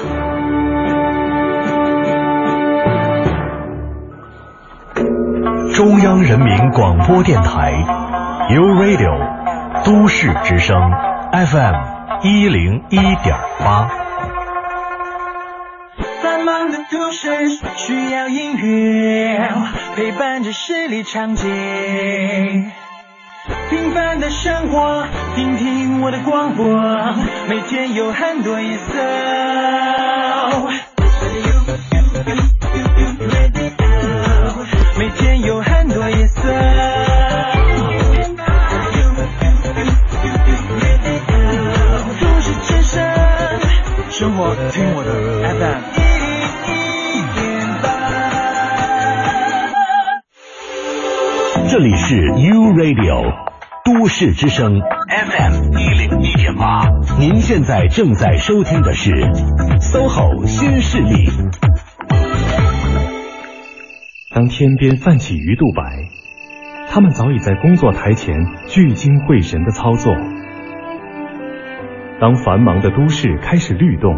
[5.72, 7.70] 中央人民广播电台
[8.50, 9.40] u Radio。
[9.84, 10.76] 都市之声
[11.32, 11.74] FM
[12.24, 14.09] 一零一点八。
[16.70, 17.28] 的都市
[17.76, 19.50] 需要音乐
[19.96, 21.44] 陪伴着十里长街，
[23.68, 26.66] 平凡的生活，听听我的广播，
[27.48, 28.84] 每天有很多颜色。
[34.98, 36.40] 每天有很多颜色。
[44.10, 45.19] 生活听我的
[51.70, 53.32] 这里是 U Radio
[53.84, 56.88] 都市之声 FM 一零一点八，
[57.20, 59.12] 您现在正在收听的是
[59.78, 61.28] SOHO 新势力。
[64.34, 66.08] 当天边泛起鱼肚白，
[66.90, 68.34] 他们早已在工作台前
[68.66, 70.12] 聚精会神的操作。
[72.18, 74.16] 当繁忙的都市开始律动，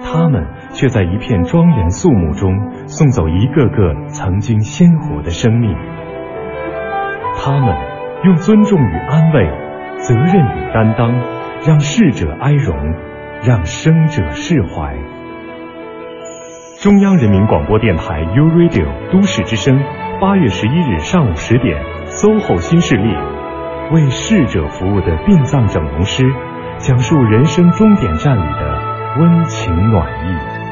[0.00, 5.76] 他们却在一片庄严肃穆中送走一个个曾经鲜活的生命。
[7.44, 7.76] 他们
[8.24, 9.46] 用尊重与安慰、
[9.98, 11.12] 责任与担当，
[11.66, 12.74] 让逝者哀荣，
[13.42, 14.96] 让生者释怀。
[16.80, 19.78] 中央人民广播电台 u Radio 都市之声，
[20.22, 23.14] 八月十一日上午十点，SOHO 新势力
[23.92, 26.24] 为逝者服务的殡葬整容师。
[26.78, 30.63] 讲述人生终点站里的温情暖意。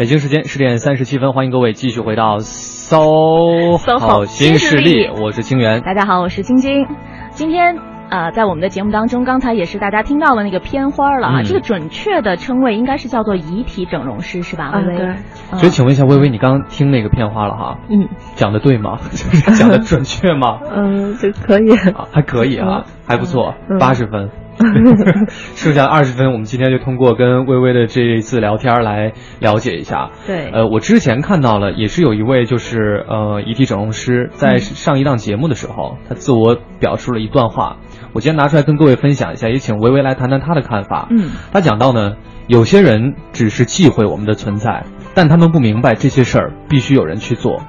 [0.00, 5.82] 北京时间十点三十七分，欢迎各位继续回到搜好新势力，我是清源。
[5.82, 6.86] 大家好，我是晶晶。
[7.32, 7.76] 今天
[8.08, 14.72] 呃，在我们的节目当中，刚才也是大家听到了那个片花了啊，这个准确的称谓应该是叫做遗体整容师，是吧？
[14.74, 15.16] 微微。
[15.58, 17.78] 所以，请问一下，微微，你刚刚听那个片花了哈？
[17.90, 18.08] 嗯。
[18.36, 19.00] 讲的对吗？
[19.58, 20.60] 讲的准确吗？
[20.74, 21.76] 嗯，就可以。
[22.10, 24.30] 还可以啊，还不错，八十分。
[25.56, 30.10] 剩下的二十分，我们今天就通过跟微微的这一次聊天来了解一下。
[30.26, 37.78] 对，呃，我之前看到了，也是有一位就是呃遗体整容师在上一档节目的时候，他自我表述了一段话，
[38.12, 41.08] 我今天拿出来跟各位分享一下，也请微微来谈谈他的看法。
[41.10, 44.84] 嗯，他讲到呢，有些人只是忌讳我们的存在，
[45.14, 47.62] 但他们不明白这些事儿必须有人去做；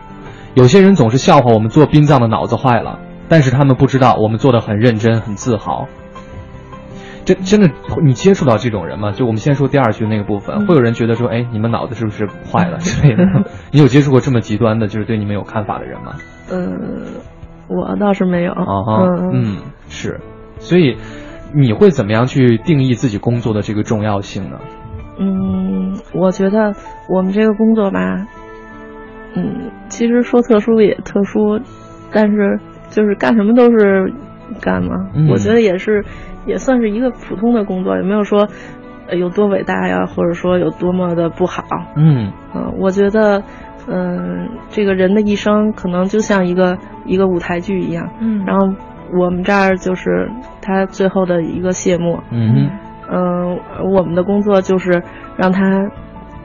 [0.54, 5.88] 有些人总是笑话我们做殡葬的脑子坏了，但是他们不知道我们做的很认真、很自豪。
[7.36, 7.70] 真真的，
[8.04, 9.12] 你接触到这种人吗？
[9.12, 13.24] 就我们先说第二句那个部分，会有人觉得说，哎，你们脑子是不是坏了之类的？
[13.72, 16.14] 你有接触过这么极端的，就是对你们有看法的人吗？
[16.52, 17.04] 嗯，
[17.68, 18.52] 我倒是没有。
[18.52, 18.66] 啊
[19.34, 19.58] 嗯，
[19.90, 20.20] 是，
[20.60, 20.98] 所以
[21.54, 24.58] 你会怎么样去定义自己工作的这个重要性呢？
[25.20, 26.74] 嗯，我觉得
[27.10, 28.00] 我们这个工作吧，
[29.36, 31.60] 嗯，其实说特殊也特殊，
[32.12, 32.60] 但是
[32.90, 34.12] 就是干什么都是
[34.62, 35.10] 干嘛。
[35.14, 36.04] 嗯我觉得也是，
[36.46, 38.48] 也算是一个普通的工作，也没有说
[39.08, 41.64] 呃有多伟大呀，或者说有多么的不好。
[41.96, 42.32] 嗯。
[42.56, 43.44] 嗯，我觉得，
[43.88, 48.44] 嗯，这个人的一生可能就像一个一个舞台剧一样，嗯。
[48.46, 48.68] 然后
[49.20, 50.30] 我们这儿就是
[50.62, 52.70] 他最后的一个谢幕，嗯
[53.10, 53.60] 嗯，
[53.94, 55.04] 我们的工作就是
[55.38, 55.90] 让他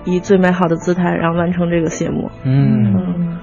[0.05, 2.31] 以最美好的姿态，然后完成这个谢幕。
[2.45, 2.93] 嗯。
[2.95, 3.39] 嗯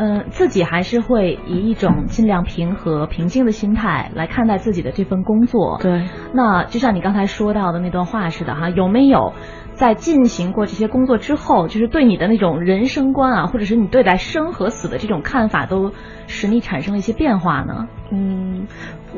[0.00, 5.78] 呃，自己还是会以一种尽量平和、平静的心态来看待自己的这份工作。
[5.78, 9.34] 对，那就像你刚才说到的那段话似的哈，有没有
[9.74, 15.92] 在进行过这些工作之后，就是对你的那种人生观啊，或者是你对待生和死的这种看法，都
[16.26, 17.86] 使你产生了一些变化呢？
[18.10, 18.68] 嗯，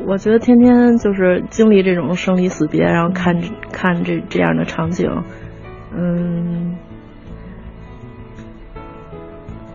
[0.05, 5.09] 我觉得天天就是经历这种生离死别，然后看看这这样的场景，
[5.95, 6.75] 嗯，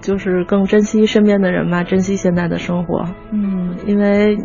[0.09, 3.05] 就是更珍惜身边的人吧，珍惜现在的生活。
[3.31, 4.39] 嗯因为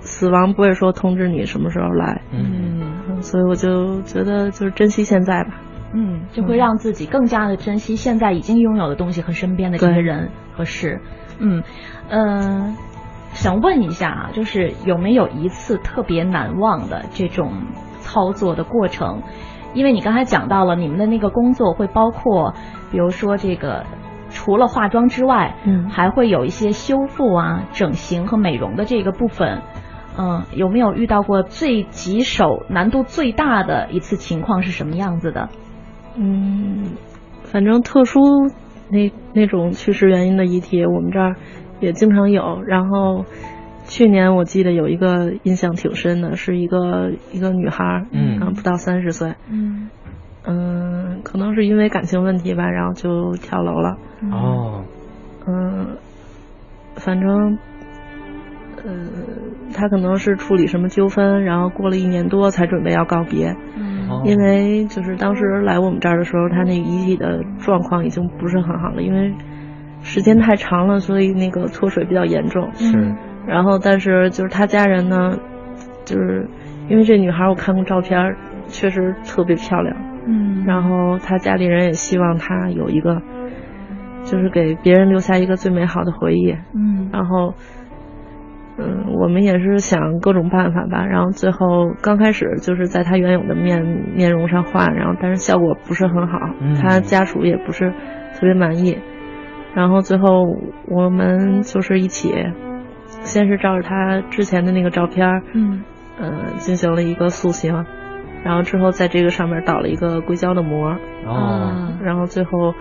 [0.00, 5.60] 死亡不会说通知你什么时候来，嗯所以我就觉得就是珍惜现在吧。
[5.92, 11.02] 嗯，就会让自己更加的珍惜现在已经拥有的东西和身边的这些人和事。
[11.38, 11.62] 嗯
[12.08, 12.74] 呃，
[13.34, 17.52] 想问一下啊，就是有没有一次特别难忘的这种
[18.00, 19.22] 操作的过程？
[19.74, 22.54] 因为你刚才讲到了你们的那个工作会包括，
[22.90, 23.84] 比如说这个
[24.34, 29.62] 除了化妆之外，嗯还会有一些修复啊、整形和美容的这个部分。
[30.16, 35.48] 嗯，有没有遇到过最棘手、难度最大的一次情况是什么样子的？
[36.16, 36.92] 嗯，
[37.42, 38.20] 反正特殊
[38.90, 41.34] 那那种去世原因的遗体，我们这儿
[41.80, 42.62] 也经常有。
[42.62, 43.24] 然后
[43.86, 49.90] 去年我记得有一个印象挺深的，是一个一个女孩儿，嗯然后不到三十岁，嗯
[50.46, 53.96] 嗯，可能是因为感情问题吧，然后就跳楼了。
[54.30, 54.84] 哦
[55.46, 55.96] 嗯，
[56.96, 57.58] 反正，
[58.84, 58.92] 呃，
[59.74, 63.54] 他可能是处理什么纠纷，然后过了一年多才准备要告别。
[63.76, 69.34] 嗯因为就是当时来我们这儿的时候，他那遗体的状况已经不是很好了，因为
[70.02, 72.70] 时间太长了，所以那个脱水比较严重。
[72.74, 73.14] 是
[73.46, 75.38] 然后，但是就是他家人呢，
[76.04, 76.48] 就是
[76.88, 78.36] 因为这女孩我看过照片，
[78.68, 79.94] 确实特别漂亮。
[80.26, 83.20] 嗯然后他家里人也希望他有一个，
[84.24, 86.52] 就是给别人留下一个最美好的回忆。
[86.74, 87.54] 嗯然后，
[88.78, 91.04] 嗯，我们也是想各种办法吧。
[91.06, 93.84] 然后最后刚开始就是在他原有的面
[94.16, 97.90] 面容上画，然后但是效果不是很好，嗯他家属也不是
[98.34, 98.98] 特别满意。
[99.74, 100.56] 然后最后
[100.88, 102.32] 我们就是一起，
[103.22, 105.82] 先是照着他之前的那个照片，嗯
[106.18, 107.84] 呃，进行了一个塑形，
[108.44, 112.74] 然后之后在这个上面倒了一个硅胶的膜，哦然后最后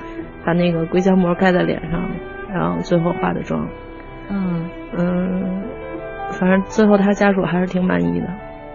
[0.46, 2.12] 把那个硅胶膜盖在脸上，
[2.50, 3.68] 然后最后化的妆。
[4.30, 5.64] 嗯嗯，
[6.32, 8.28] 反正最后他家属还是挺满意的。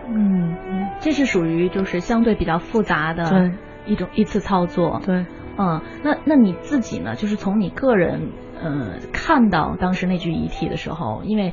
[0.08, 0.56] 嗯，
[1.00, 3.50] 这是属于就是相对比较复杂的
[3.86, 5.00] 一种一次操作。
[5.04, 5.26] 对，
[5.58, 7.14] 嗯，那那你自己呢？
[7.14, 8.30] 就是从你个人
[8.62, 11.52] 呃看到当时那具遗体的时候，因为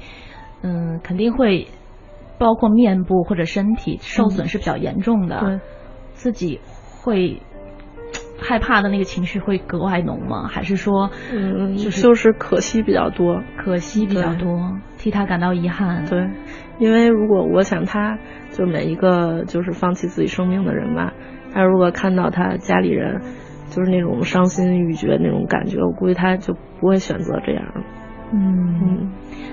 [0.61, 1.67] 嗯肯定会
[2.37, 5.59] 包括面部或者身体受损是比较严重的，对，
[6.13, 6.59] 自己
[7.01, 7.41] 会
[8.39, 10.47] 害怕的那个情绪会格外浓吗？
[10.47, 16.05] 还是说嗯，就是就是可惜比较多，可惜比较多，替他感到遗憾？
[16.05, 16.29] 对，
[16.79, 18.17] 因为如果我想他，
[18.51, 21.13] 就每一个就是放弃自己生命的人吧，
[21.53, 23.21] 他如果看到他家里人
[23.69, 27.63] 就是那种伤心欲绝那种感觉，我估计他就不会选择这样。
[28.33, 29.11] 嗯，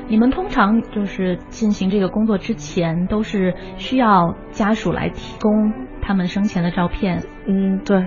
[0.09, 5.73] 你们通常就是进行这个工作之前，都是需要家属来提供
[6.03, 8.07] 他们生前的照片，嗯，对，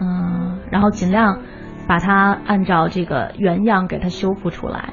[0.00, 1.40] 嗯，然后尽量
[1.86, 4.92] 把它按照这个原样给它修复出来，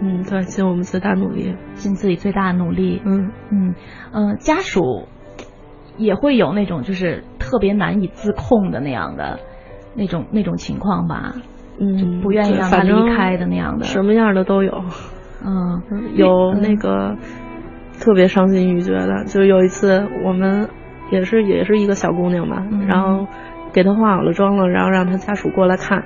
[0.00, 1.56] 嗯，对，尽我们最大努力。
[1.74, 3.02] 尽自己最大的努力。
[3.04, 3.74] 嗯嗯
[4.12, 5.08] 呃，家属
[5.96, 9.40] 也会有那种就是特别难以自控的那样的
[9.94, 11.34] 那种那种情况吧，
[11.80, 13.84] 嗯，不愿意让他离开的那样的。
[13.84, 14.84] 什么样的都有。
[15.44, 15.82] 嗯，
[16.14, 17.16] 有那个
[18.00, 20.68] 特别伤心欲绝的，就有一次我们
[21.10, 23.26] 也是也是一个小姑娘吧，嗯然后
[23.72, 26.02] 给她化好了妆了，然后让她家属过来看，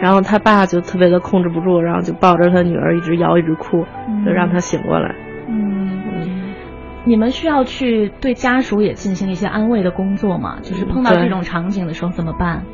[0.00, 3.84] 然后她爸就特别的控制不住，然后就抱着她女儿一直摇一直哭，
[4.24, 5.14] 就让她醒过来。
[5.48, 6.02] 嗯，
[7.04, 10.58] 你们需要去对家属也进行一些安慰的工作吗？
[10.62, 12.64] 就是碰到这种场景的时候怎么办？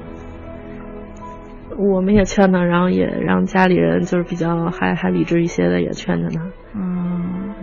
[1.76, 6.40] 我们也劝他，然后也让家里人就是比较还还理智一些的也劝着她。
[6.74, 7.54] 嗯，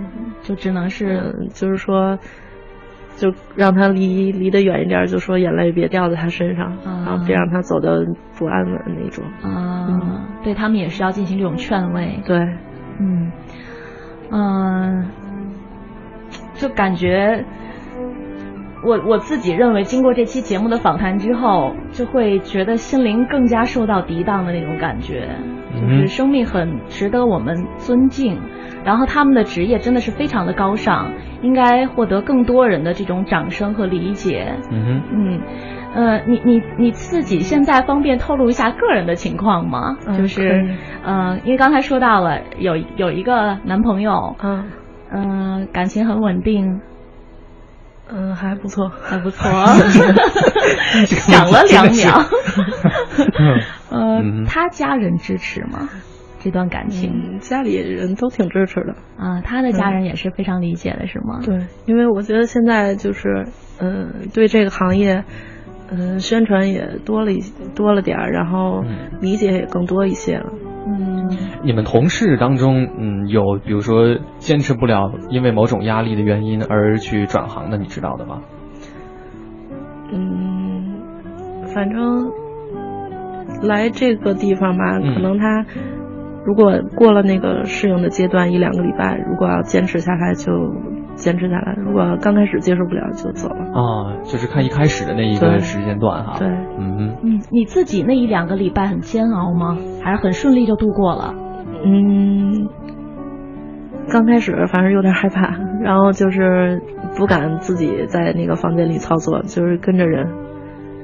[0.41, 2.18] 就只能是嗯，就是说，
[3.18, 8.05] 就让他离离得远一点，就说眼泪别掉在他身上，啊、然后别让他走的
[8.38, 9.24] 不安稳那种。
[9.41, 12.20] 啊，嗯、对他们也是要进行这种劝慰。
[12.26, 12.38] 对，
[12.99, 13.32] 嗯，
[14.32, 15.05] 嗯、呃，
[16.55, 17.43] 就感觉。
[18.82, 25.27] 我我自己认为，经过这期节目的访谈之后，就会觉得心灵更加受到涤荡的那种感觉，
[25.73, 28.39] 就是生命很值得我们尊敬，
[28.86, 31.11] 然后他们的职业真的是非常的高尚，
[31.41, 34.53] 应该获得更多人的这种掌声和理解。
[34.71, 35.41] 嗯嗯，
[35.93, 39.97] 呃，你你你自己现在方便透露一下个人的情况吗？
[40.07, 44.71] 嗯、就是，呃，因为刚才说到了有有一个男朋友，嗯
[45.11, 46.80] 嗯、呃，感情很稳定。
[48.12, 49.49] 嗯，还不错，还不错。
[51.05, 52.14] 想了两秒。
[53.91, 55.89] 呃，嗯、他家人支持吗？
[56.41, 58.95] 这段感情、嗯，家里人都挺支持的。
[59.18, 61.41] 啊，他的家人也是非常理解的，是吗？
[61.43, 63.45] 对，因为我觉得现在就是，
[63.80, 65.26] 嗯、呃，对这个行业，
[65.91, 67.43] 嗯、呃，宣传也多了一
[67.76, 68.84] 多了点儿，然后
[69.20, 70.49] 理解也更多一些了。
[70.53, 70.68] 嗯，
[71.63, 78.41] 你们同事当中，嗯，有比如说坚持不了，因为某种压力的原因而去转行的，你知道的吗？
[80.11, 81.01] 嗯，
[81.73, 82.32] 反正
[83.61, 85.65] 来这个地方吧，嗯、可能他
[86.45, 90.51] 如果过了那个适应的阶段一两个礼拜，如果要坚持下来就
[91.20, 93.65] 坚持下来，如果刚开始接受不了就走了。
[93.74, 96.39] 啊，就是看一开始的那一个时间段哈。
[96.39, 99.78] 对，嗯嗯，你自己那一两个礼拜很煎熬吗？
[100.01, 101.36] 还是很顺利就度过了？
[101.86, 102.67] 嗯，
[104.09, 106.82] 刚开始反正有点害怕，然后就是
[107.17, 110.28] 不敢自己在那个房间里操作，就是跟着人。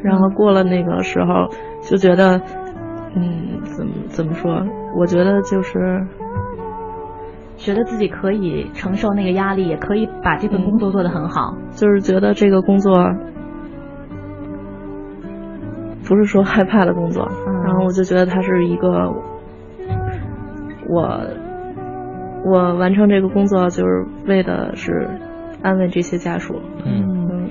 [0.01, 1.49] 然后过了那个时候，
[1.81, 2.41] 就觉得，
[3.15, 4.65] 嗯，怎么怎么说？
[4.97, 6.07] 我觉得就是。
[7.57, 11.55] 觉得自己可以承受那个压力，也可以把这份工作做得很好。
[11.57, 12.93] 嗯、就是觉得这个工作
[16.07, 19.11] 不是说害怕的工作，嗯、然后我就觉得它是一个
[20.87, 21.19] 我
[22.45, 25.09] 我完成这个工作就是为的是
[25.63, 26.61] 安慰这些家属。
[26.85, 27.49] 嗯嗯，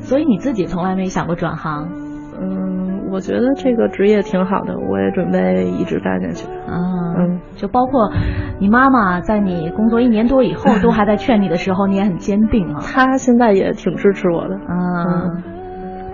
[0.00, 1.88] 所以你自己从来没想过转行？
[2.40, 6.48] 嗯，我觉得这个职业挺好的，我也准备一直干下去。
[6.66, 6.80] 啊，
[7.18, 8.10] 嗯，就包括
[8.58, 12.80] 你妈妈在你工作一年多以后， 都还在劝你的时候，你也很坚定啊。
[12.80, 14.58] 她现在也挺支持我的。
[14.68, 15.42] 嗯，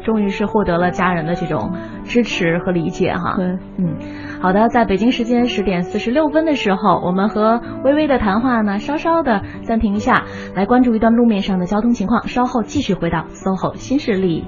[0.05, 1.73] 终于是获得了家人的这种
[2.05, 3.35] 支持和理解哈。
[3.37, 3.97] 对，嗯，
[4.41, 10.25] 好的，在北京时间十点四十六分的时候，我们和微微的谈话呢，稍稍的暂停一下，
[10.55, 14.47] 来关注一段路面上的交通情况，稍后继续回到 SOHO 新势力。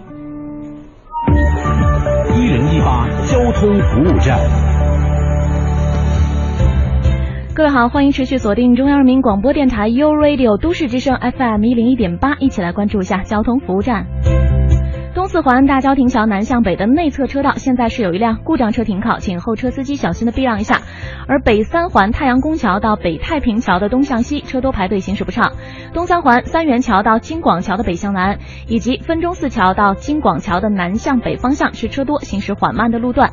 [2.33, 4.39] 一零一八交通服务站，
[7.53, 14.07] 各位好，欢迎持续锁定中央人民广播电台 U Radio 都市之声 FM 一零一点八，一起来关注一下交通服务站。
[15.15, 20.81] 东四环大郊亭桥南向北的内侧车道，现在是有一辆故障车停靠，请后车司机小心的避让一下。
[21.27, 25.53] 而北三环太阳宫桥到北太平桥的东向西，车多排队，行驶不畅。
[25.93, 28.39] 东三环三元桥到京广桥的北向南，
[28.69, 33.33] 以及分钟寺桥到京广桥的南向北方向是车多，行驶缓慢的路段。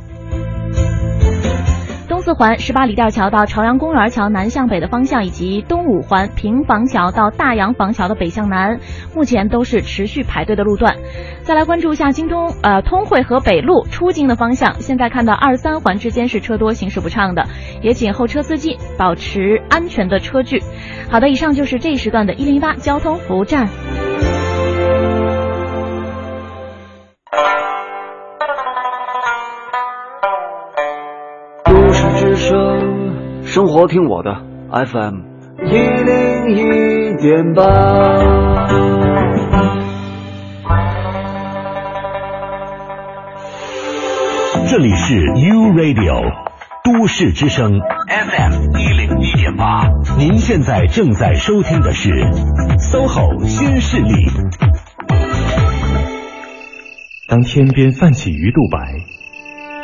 [2.08, 8.80] 东四环十八里店桥到朝阳公园桥南向北的方向，以及东五环平房桥到大洋房桥的北向南，
[9.14, 10.96] 目前都是持续排队的路段。
[11.42, 17.46] 再来关注一下京东呃通惠河北路出京的方向，现在看到二三环之间是车多，行驶不畅的，
[17.82, 20.64] 也请后车司机保持安全的车距。
[21.12, 23.68] 好的，以上就是这一时段的一零一八交通服务站。
[33.58, 34.36] 生活听我的
[34.70, 35.16] FM
[35.66, 37.64] 一零一点八。
[44.70, 46.22] 这里是 U Radio
[46.84, 47.72] 都市之声
[48.08, 49.88] FM 一零一点八，
[50.20, 52.12] 您现在正在收听的是
[52.92, 54.14] SOHO 新势力。
[57.28, 58.78] 当天边泛起鱼肚白。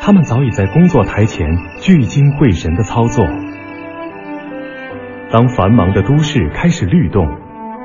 [0.05, 1.47] 他们早已在工作台前
[1.79, 3.25] 聚精会神的操作。
[5.33, 7.27] 当繁忙的都市开始律动，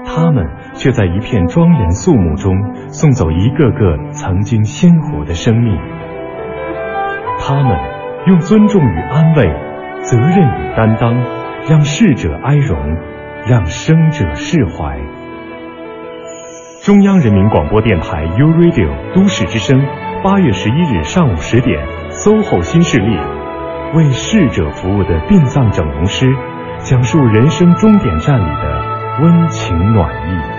[0.05, 2.55] 他们却在一片庄严肃穆中
[2.90, 5.74] 送走一个个曾经鲜活的生命。
[7.40, 7.74] 他们
[8.26, 9.51] 用尊重与安慰、
[10.03, 11.14] 责任与担当，
[11.66, 12.76] 让逝者哀荣，
[13.49, 14.99] 让生者释怀。
[16.82, 19.82] 中央人民广播电台 U Radio 都市之声，
[20.22, 21.82] 八月十一日上午十点。
[22.11, 23.16] SOHO 新势力
[23.94, 26.26] 为逝者服务的殡葬整容师，
[26.85, 30.57] 讲述人生终点站里的温情暖意。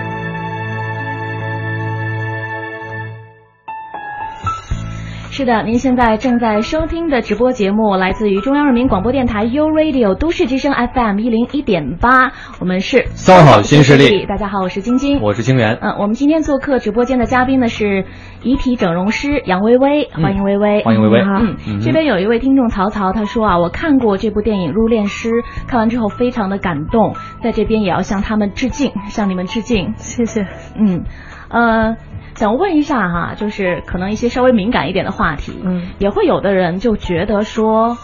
[5.40, 14.26] 是的，您现在正在收听的直播节目来自于中央人民广播电台 u Radio 都市之声 FM 一零一点八，我们是三好新势力。
[14.26, 15.78] 大家好，我是晶晶，我是清源。
[15.80, 18.04] 嗯，我们今天做客直播间的嘉宾呢是
[18.42, 21.20] 遗体整容师杨薇薇，欢迎薇薇，欢迎薇薇。
[21.22, 25.30] 嗯，这边有一位听众曹曹，他说啊，我看过这部电影《入殓师》，
[25.66, 30.46] 看完之后非常的感动，在这边也要向他们致敬，向你们致敬，谢谢。
[30.76, 31.04] 嗯，
[31.48, 31.96] 呃。
[32.40, 37.98] 想问一下哈，就是可能一些稍微敏感一点的话题，嗯，也会有的人就觉得说，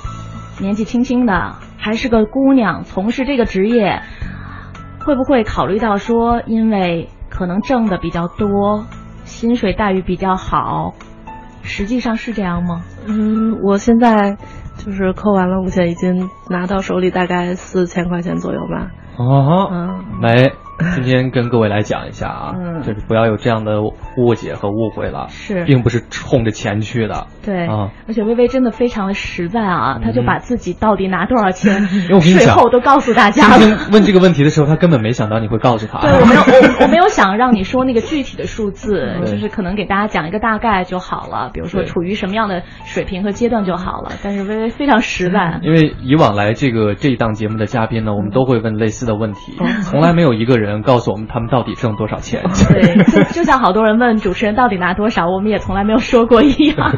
[0.61, 4.03] 年纪轻轻的还是个姑娘，从事这个职业，
[5.03, 8.85] 会不会考虑到说，因为可能挣的比较多，
[9.25, 10.93] 薪水待遇比较好，
[11.63, 12.83] 实际上是这样吗？
[13.07, 14.37] 嗯，我现在
[14.77, 18.91] 就是扣完了，五险已经拿到手里大概四千块钱左右吧。
[19.17, 20.53] 哦，嗯，没。
[20.95, 27.27] 今天跟各位来讲一下啊，就是不要有这样的误解和误会了，是，并不是冲着钱去的。
[27.45, 31.83] 对啊，而且微微真的非常的实在啊，他就把自己到底拿多少钱，
[32.21, 33.89] 税后都告诉大家了。
[33.93, 36.01] 问这个问题的时候，他根本没想到你会告诉他。
[36.01, 44.13] 对我没有，我我 没有想让你说那个具体的数字，就是可能给大家讲一个大概就好了，比如说处于什么样的水平和阶段就好了。
[44.23, 50.76] 但是微微非常实在，因为以往来这个这一档节目的嘉宾呢，我们都会问类似的问题，从来没有一个人。
[50.77, 52.43] 人告诉我们他们到底挣多少钱？
[52.69, 56.93] 对，就就像好多人问主持人到底拿多少，我们也从来没有说过一样。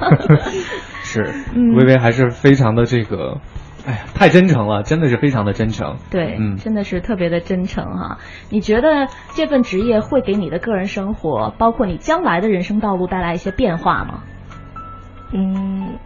[1.02, 3.38] 是，微微还是非常的这个，
[3.86, 5.96] 哎呀，太真诚了，真的是非常的真诚。
[6.10, 8.18] 对，嗯，真的是特别的真诚哈。
[8.50, 14.20] 你觉得这份职业会给你的个人生活，包括你将来的人生道路带来一些变化吗？
[15.32, 15.96] 嗯，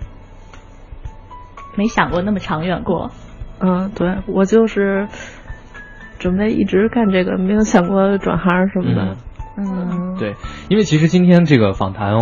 [1.76, 3.10] 没想过那么长远过。
[3.58, 5.08] 嗯，对我就是。
[6.22, 9.16] 准备一直干这个，没有想过转行什么的。
[9.58, 10.34] 嗯，对，
[10.68, 12.14] 因为其实今天这个访谈，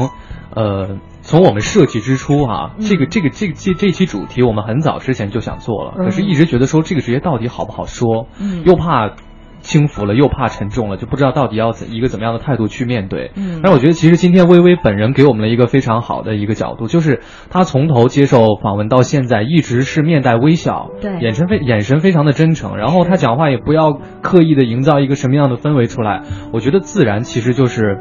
[0.54, 8.26] 呃，从我们设计之初哈，这个这个这这这期主题我们很早之前就想做了，可是一直觉得说这个职业到底好不好说，
[8.64, 9.14] 又怕。
[9.60, 13.32] 轻浮了又怕沉重了，就不知道到底要怎一个怎么样的态度去面对。
[13.36, 23.92] 嗯，但我觉得其实今天微微本人给我们了一个非常好的一个角度，就是她从头接受访问到现在一直是面带微笑，对，眼神非眼神非常的真诚，然后她讲话也不要
[24.22, 27.98] 刻意的营造一个什么样的氛围出来，我觉得自然其实就是，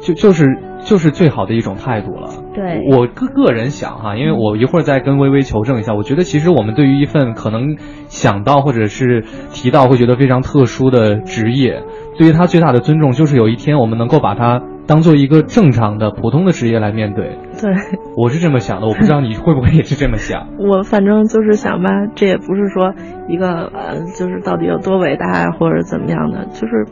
[0.00, 0.46] 就就是。
[0.82, 2.30] 就是最好的一种态度了。
[2.52, 5.94] 对我个个人想哈，因为我一会儿再跟微微求证一下。
[5.94, 7.76] 我觉得其实我们对于一份可能
[8.08, 11.82] 想到或者是提到会觉得非常特殊的职业，
[12.18, 17.38] 对于他最大的尊重就是有一天我们能够把它当做一个正常的普通的职业来面对。
[17.60, 17.72] 对，
[18.16, 20.48] 我是这么想的，我不知道你会不会也是这么想。
[20.58, 22.94] 我反正就是想吧，这也不是说
[23.28, 26.86] 一个呃，就是到底有多伟大或者怎么样的，就是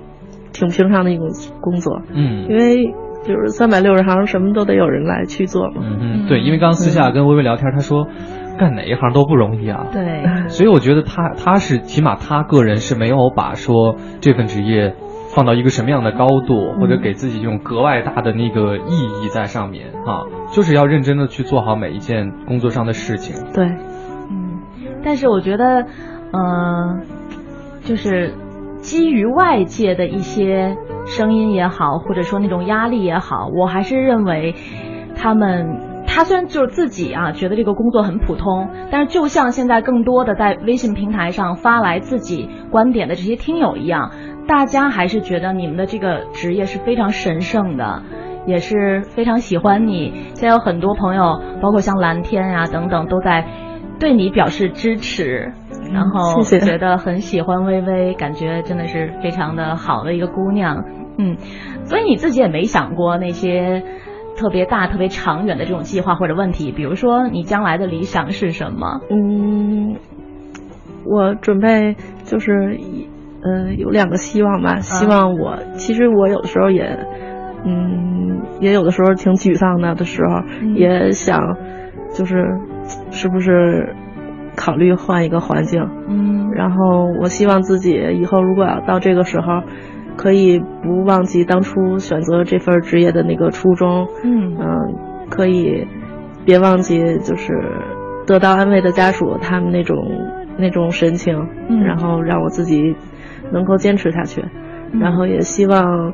[0.52, 1.26] 挺平常的一种
[1.61, 2.00] 工作。
[2.14, 2.94] 嗯，因为。
[3.29, 5.83] 就是三百六十行，什么都得有人来去做嘛。
[5.83, 8.09] 嗯嗯，对，因为刚私下跟微微聊天，他说，
[8.59, 9.87] 干哪一行都不容易啊。
[9.93, 14.95] 对，所以我觉得他他是起码他个人是没有把说这份职业
[15.35, 23.53] 放到一个什么样的高度，或者给自己这种格外大的那个意义在上面哈，就是要认真的去做好每一件工作上的事情。
[23.53, 23.66] 对，
[24.31, 24.62] 嗯，
[25.05, 25.87] 但是我觉得，
[26.33, 27.03] 嗯，
[27.85, 28.33] 就是。
[28.89, 30.74] 基于外界的一些
[31.05, 34.55] 声音也好，或者说那种压力也好，我还是认为，
[35.14, 44.11] 他们他虽然就是自己啊觉得这个工作很普通，但是就像现在更多的在微信平台上发来自己观点的这些听友一样，
[44.47, 48.03] 大家还是觉得你们的这个职业是非常神圣的，
[48.47, 50.30] 也是非常喜欢你。
[50.32, 53.45] 现在有很多朋友，包括像蓝天呀等等，都在
[54.01, 55.53] 对你表示支持。
[55.93, 60.84] 然后觉得很喜欢微微，感觉真的是非常的好的一个姑娘，
[61.18, 61.36] 嗯，
[61.84, 63.82] 所以你自己也没想过那些
[64.36, 69.01] 特别大、特别长远的这种计划或者问题，比如说你将来的理想是什么？
[69.11, 69.97] 嗯，
[71.05, 72.78] 我准备就是
[73.43, 76.99] 呃有两个希望吧，希望我其实我有的时候也
[77.64, 81.41] 嗯也有的时候挺沮丧的的时候，也想
[82.12, 82.45] 就是
[83.11, 83.95] 是不是。
[84.59, 89.62] 考虑换一个环境，嗯，然后我希望自己以后如果要到这个时候，
[90.16, 94.56] 可以不忘记当初选择这份职业的那个初衷，嗯。
[94.59, 94.66] 嗯，
[95.30, 95.86] 可以
[96.44, 97.52] 别忘记就是
[98.26, 99.96] 得到安慰的家属他们那种
[100.59, 101.46] 那种神情，
[101.86, 102.96] 然后让我自己
[103.52, 104.42] 能够坚持下去，
[104.98, 106.12] 然后也希望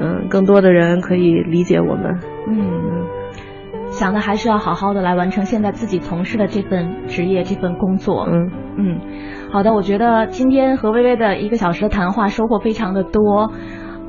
[0.00, 2.18] 嗯更多的人可以理解我们，
[2.48, 3.04] 嗯。
[3.94, 8.26] 想的还是要好好的来完成现在自己从事的这份职业这份工作。
[8.28, 9.00] 嗯嗯，
[9.52, 13.52] 好的，我觉得今天和微微的一个小时的谈话收获非常的多。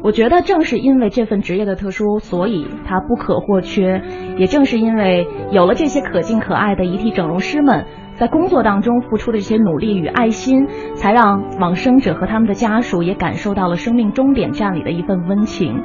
[0.02, 4.02] 我觉得正是因为这份职业的特殊，所以它不可或缺。
[4.38, 15.80] 也正是因为有了这些可敬可爱的遗体整容师们在工作当中付出的一些努力与爱心，才让往生者和他们的家属也感受到了生命终点站里的一份温情。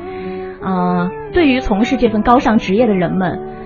[0.62, 3.59] 啊，对于从事这份高尚职业的人们。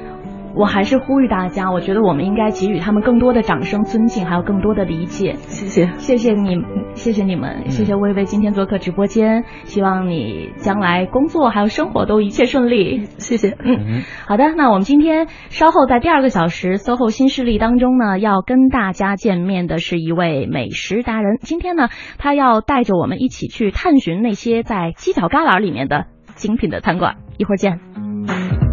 [0.56, 5.34] 我还是呼吁大家，我觉得我们应该给予他们更多的掌声、尊敬，还有更多的理解。
[5.34, 6.62] 谢谢，谢谢你，
[6.94, 9.44] 谢谢你们，谢谢微微今天做客直播间。
[9.64, 13.04] 希望你将来工作还有生活都一切顺利。
[13.18, 14.54] 谢谢，嗯，好的。
[14.56, 21.38] 那我们今天稍后在第二个小时 SOHO 新势力当中呢，要跟大家见面的是一位美食达人。
[21.40, 21.88] 今天呢，
[22.18, 27.16] 他要带着我们一起去探寻那些在犄角旮旯里面的精品的餐馆。
[27.38, 28.63] 一会儿见。